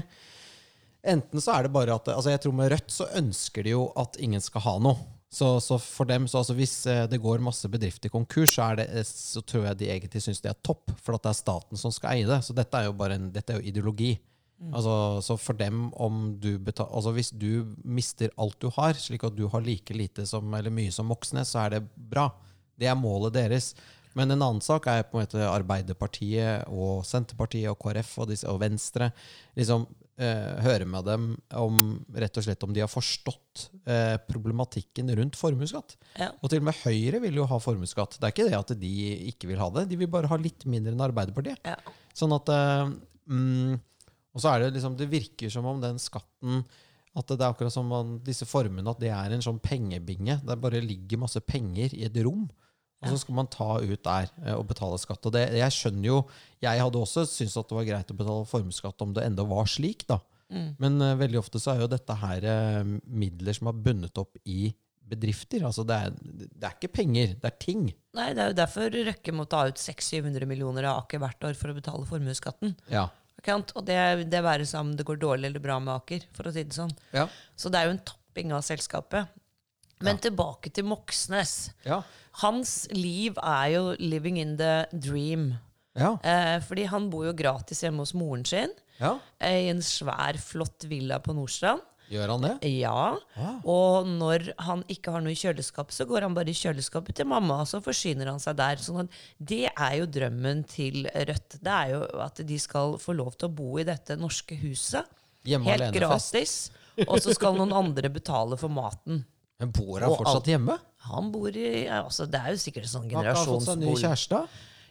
[1.06, 3.86] Enten så er det bare at altså Jeg tror med Rødt så ønsker de jo
[3.96, 4.96] at ingen skal ha noe.
[5.32, 8.80] Så, så for dem, så altså Hvis eh, det går masse bedrifter konkurs, så, er
[8.80, 10.94] det, eh, så tror jeg de egentlig syns det er topp.
[11.02, 12.40] For at det er staten som skal eie det.
[12.46, 14.14] Så dette er jo bare en, dette er jo ideologi.
[14.72, 19.26] Altså, så for dem, om du betal, altså hvis du mister alt du har, slik
[19.28, 22.30] at du har like lite som, eller mye som Moxnes, så er det bra.
[22.80, 23.74] Det er målet deres.
[24.16, 28.48] Men en annen sak er på en måte Arbeiderpartiet og Senterpartiet og KrF og, disse,
[28.48, 29.10] og Venstre.
[29.58, 29.84] liksom
[30.20, 31.80] eh, Høre med dem om
[32.16, 35.96] rett og slett om de har forstått eh, problematikken rundt formuesskatt.
[36.18, 36.30] Ja.
[36.40, 38.18] Og til og med Høyre vil jo ha formuesskatt.
[38.18, 38.94] Det er ikke det at de
[39.32, 41.60] ikke vil ha det, de vil bare ha litt mindre enn Arbeiderpartiet.
[41.66, 41.76] Ja.
[42.16, 42.90] Sånn at eh,
[43.28, 43.76] mm,
[44.36, 46.62] Og så er det liksom Det virker som om den skatten
[47.12, 50.38] At det er akkurat som om disse formene At det er en sånn pengebinge.
[50.46, 52.46] Der bare ligger masse penger i et rom.
[53.06, 55.24] Og så skal man ta ut der eh, og betale skatt.
[55.28, 56.22] Og det, jeg skjønner jo
[56.64, 59.68] Jeg hadde også syntes at det var greit å betale formuesskatt om det enda var
[59.70, 60.20] slik, da.
[60.78, 64.38] Men uh, veldig ofte så er jo dette her uh, midler som er bundet opp
[64.46, 64.68] i
[65.06, 65.64] bedrifter.
[65.66, 67.86] Altså det er, det er ikke penger, det er ting.
[68.16, 71.58] Nei, det er jo derfor Røkke må ta ut 600-700 millioner av Aker hvert år
[71.58, 72.76] for å betale formuesskatten.
[72.92, 73.08] Ja.
[73.46, 73.98] Og det,
[74.32, 76.74] det være seg om det går dårlig eller bra med Aker, for å si det
[76.74, 76.94] sånn.
[77.14, 77.28] Ja.
[77.54, 79.30] Så det er jo en tapping av selskapet.
[80.04, 81.70] Men tilbake til Moxnes.
[81.86, 82.02] Ja.
[82.42, 85.54] Hans liv er jo 'living in the dream'.
[85.96, 86.18] Ja.
[86.20, 89.18] Eh, fordi han bor jo gratis hjemme hos moren sin ja.
[89.40, 91.80] eh, i en svær, flott villa på Nordstrand.
[92.06, 92.52] Gjør han det?
[92.70, 93.16] Ja.
[93.34, 93.56] Ah.
[93.66, 97.26] Og når han ikke har noe i kjøleskapet, så går han bare i kjøleskapet til
[97.26, 98.78] mamma, og så forsyner han seg der.
[98.78, 101.58] Sånn det er jo drømmen til Rødt.
[101.58, 105.08] Det er jo at de skal få lov til å bo i dette norske huset.
[105.46, 106.68] Hjemme Helt gratis.
[107.08, 109.24] Og så skal noen andre betale for maten.
[109.60, 110.74] Men bor han Og fortsatt hjemme?
[111.08, 113.78] Han bor i ja, altså Det er jo sikkert sånn Har ikke han fått seg
[113.80, 114.02] ny generasjonsbolig.
[114.04, 114.40] kjæreste?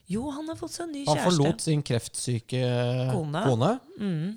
[0.07, 1.25] Jo, han har fått seg ny Han kjæreste.
[1.31, 2.59] forlot sin kreftsyke
[3.11, 3.41] Kone.
[3.49, 3.71] kone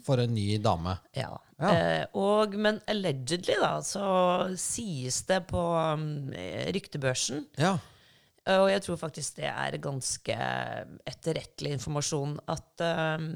[0.06, 0.94] for en ny dame.
[1.16, 1.34] Ja.
[1.60, 1.70] Ja.
[1.74, 4.04] Eh, og, men allegedly, da, så
[4.56, 6.30] sies det på um,
[6.72, 7.74] ryktebørsen Ja.
[8.46, 10.36] eh, Og jeg tror faktisk det er ganske
[11.08, 12.84] etterrettelig informasjon at
[13.20, 13.28] um,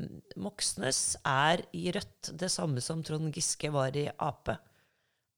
[0.44, 4.54] Moxnes er i Rødt det samme som Trond Giske var i Ap.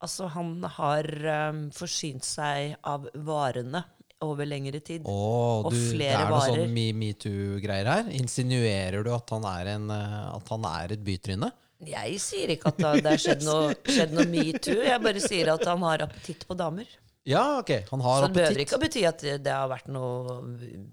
[0.02, 1.06] Altså, han har
[1.50, 3.84] um, forsynt seg av varene
[4.24, 5.02] over lengre tid.
[5.04, 6.62] Og, Og du, det flere er noe varer.
[6.64, 8.10] sånn me- metoo-greier her.
[8.16, 11.50] Insinuerer du at han er, en, eh, at han er et bytryne?
[11.84, 14.78] Jeg sier ikke at det har skjedd noe, skjedd noe metoo.
[14.86, 16.86] Jeg bare sier at han har appetitt på damer.
[17.24, 17.70] Ja, ok.
[17.90, 20.34] Han har Så det behøver ikke å bety at det det har vært noe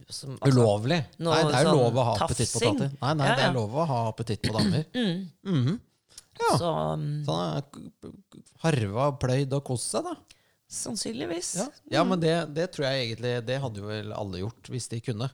[0.07, 1.01] som altså, Ulovlig.
[1.19, 2.91] noe Nei, det er jo sånn lov å ha appetitt på damer.
[3.01, 4.85] Nei, nei, Ja, det er lov å ha appetitt på damer.
[4.95, 5.79] Mhm.
[6.41, 6.51] Ja.
[6.59, 10.15] Så um, Så han k- harva, pløyd og kost seg, da.
[10.71, 11.55] sannsynligvis.
[11.61, 11.67] Ja,
[11.97, 15.01] ja men det, det tror jeg egentlig Det hadde jo vel alle gjort, hvis de
[15.05, 15.29] kunne.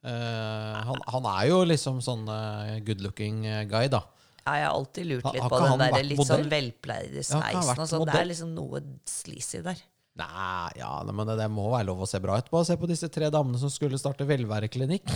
[0.00, 4.00] Uh, han, han er jo liksom sånn uh, good looking eh, guy, da.
[4.40, 7.82] Ja, jeg har alltid lurt litt har på den der litt sånn velpleide har sveisen.
[7.82, 8.06] Ja, sånn.
[8.08, 9.82] det er liksom noe sleazy der.
[10.20, 12.48] Nei, ja, men det, det må være lov å se bra ut.
[12.50, 15.12] å se på disse tre damene som skulle starte velværeklinikk.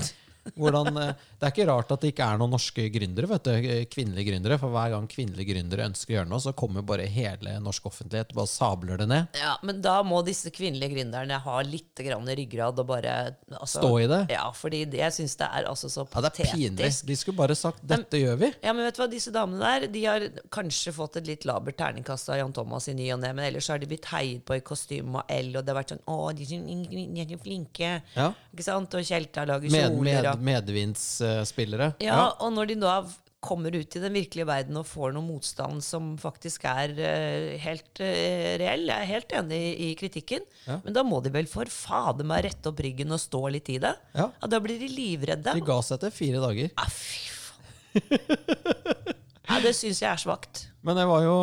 [0.52, 3.50] Hvordan, eh, det er ikke rart at det ikke er noen norske gründere, vet du,
[3.54, 4.58] eh, kvinnelige gründere.
[4.60, 8.34] For hver gang kvinnelige gründere ønsker å gjøre noe, så kommer bare hele norsk offentlighet
[8.34, 9.38] og bare sabler det ned.
[9.40, 13.92] Ja, Men da må disse kvinnelige gründerne ha litt grann ryggrad og bare altså, Stå
[14.02, 14.20] i det.
[14.34, 16.90] Ja, fordi det, jeg syns det er altså så Ja, det er pinlig.
[17.04, 18.52] De skulle bare sagt 'dette gjør vi'.
[18.62, 21.76] Ja, men vet du hva, Disse damene der De har kanskje fått et litt labert
[21.78, 24.56] terningkast av Jan Thomas i ny og ne, men ellers har de blitt heiet på
[24.58, 28.02] i kostyme og L, og det har vært sånn 'Å, de er så, flinke'.
[28.14, 28.32] Ja.
[28.52, 28.94] Ikke sant?
[28.94, 30.22] Og Tjelta lager kjoler.
[30.22, 31.94] med, medvindsspillere.
[32.02, 32.96] ja, og når de da
[33.44, 38.00] kommer ut i den virkelige verden og får noe motstand som faktisk er uh, helt
[38.00, 40.78] uh, reell, jeg er helt enig i, i kritikken, Ja.
[40.80, 43.76] men da må de vel for fader meg rette opp ryggen og stå litt i
[43.84, 43.92] det?
[44.16, 44.30] Ja.
[44.48, 45.52] Da blir de livredde.
[45.58, 46.72] De ga seg etter fire dager.
[46.72, 49.12] Ja, fy faen.
[49.44, 50.62] Ja, det syns jeg er svakt.
[50.80, 51.36] Men det var jo,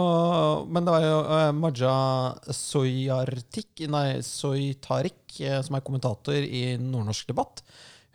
[0.73, 1.93] men det var jo uh, Maja
[2.49, 7.61] Soyartik, nei, Soytarik, som er kommentator i Nordnorsk debatt.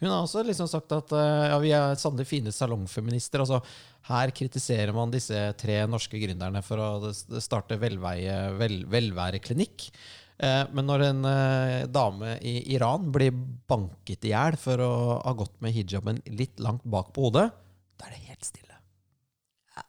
[0.00, 3.40] Hun har også liksom sagt at eh, ja, vi er sannelig fine salongfeminister.
[3.44, 3.62] Altså,
[4.10, 9.88] her kritiserer man disse tre norske gründerne for å starte velveie, vel, velværeklinikk.
[10.36, 14.92] Eh, men når en eh, dame i Iran blir banket i hjel for å
[15.22, 17.48] ha gått med hijaben litt langt bak på hodet,
[17.96, 18.80] da er det helt stille.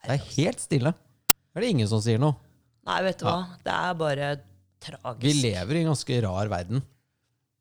[0.07, 0.93] Det er helt stille.
[1.35, 2.39] Da er det ingen som sier noe.
[2.87, 3.41] Nei, vet du hva.
[3.59, 4.35] Det er bare
[4.83, 5.25] tragisk.
[5.25, 6.83] Vi lever i en ganske rar verden.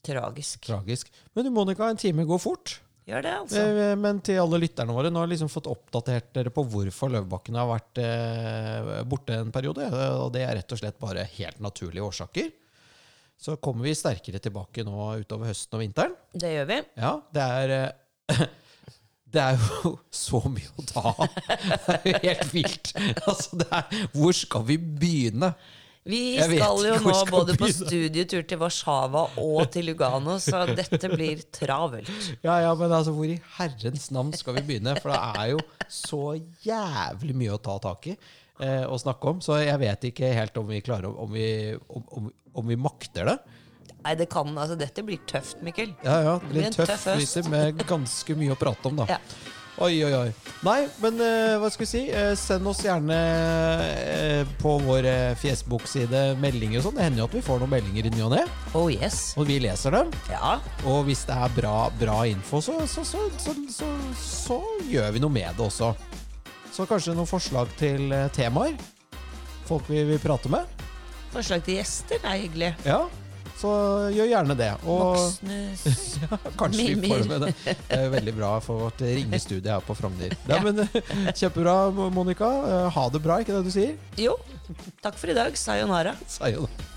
[0.05, 0.67] Tragisk.
[0.67, 1.13] Tragisk.
[1.35, 2.77] Men du, Monica, en time går fort.
[3.07, 3.63] Gjør det, altså.
[3.63, 7.13] Eh, Men til alle lytterne våre, nå har jeg liksom fått oppdatert dere på hvorfor
[7.15, 9.87] Løvbakken har vært eh, borte en periode.
[10.19, 12.51] Og det er rett og slett bare helt naturlige årsaker.
[13.39, 16.15] Så kommer vi sterkere tilbake nå utover høsten og vinteren.
[16.35, 16.79] Det gjør vi.
[16.99, 18.47] Ja, det er eh,
[19.37, 21.41] Det er jo så mye å ta av.
[21.87, 22.93] Det er jo helt vilt.
[23.27, 25.53] Altså, er, hvor skal vi begynne?
[26.07, 31.11] Vi skal jo nå skal både på studietur til Warszawa og til Lugano, så dette
[31.11, 32.11] blir travelt.
[32.47, 34.95] Ja, ja, men altså, hvor i herrens navn skal vi begynne?
[35.03, 36.23] For det er jo så
[36.67, 39.43] jævlig mye å ta tak i eh, og snakke om.
[39.43, 41.49] Så jeg vet ikke helt om vi klarer om vi,
[41.91, 42.31] om, om,
[42.63, 43.39] om vi makter det.
[44.07, 45.91] Nei, det kan, altså Dette blir tøft, Mikkel.
[46.07, 47.41] Ja, ja, det blir en tøff tøff høst.
[47.51, 49.09] med ganske mye å prate om, da.
[49.17, 49.19] Ja.
[49.77, 50.29] Oi, oi, oi.
[50.65, 52.01] Nei, men uh, hva skal vi si?
[52.09, 56.97] Uh, send oss gjerne uh, på vår Facebook-side meldinger og sånn.
[56.97, 58.41] Det hender jo at vi får noen meldinger i ny og ne,
[58.73, 59.35] Oh yes.
[59.37, 60.15] og vi leser dem.
[60.33, 60.55] Ja.
[60.89, 63.91] Og hvis det er bra, bra info, så, så, så, så, så,
[64.23, 64.59] så
[64.89, 65.93] gjør vi noe med det også.
[66.73, 68.81] Så kanskje noen forslag til temaer?
[69.69, 70.65] Folk vi vil prate med?
[71.37, 72.73] Forslag til gjester er hyggelig.
[72.89, 73.03] Ja,
[73.57, 73.71] så
[74.13, 74.71] gjør gjerne det.
[74.85, 75.61] Og Voksne
[76.27, 77.53] ja, kanskje vi får med det.
[77.65, 80.35] Det er veldig bra for vårt ringestudie her på Frogner.
[80.51, 80.83] Ja, men
[81.39, 81.77] Kjempebra,
[82.13, 82.51] Monica.
[82.67, 83.97] Eh, Ha det bra, ikke det du sier?
[84.21, 84.37] Jo.
[85.05, 85.57] Takk for i dag.
[85.59, 86.15] Sayonara.
[86.31, 86.93] Sayonara.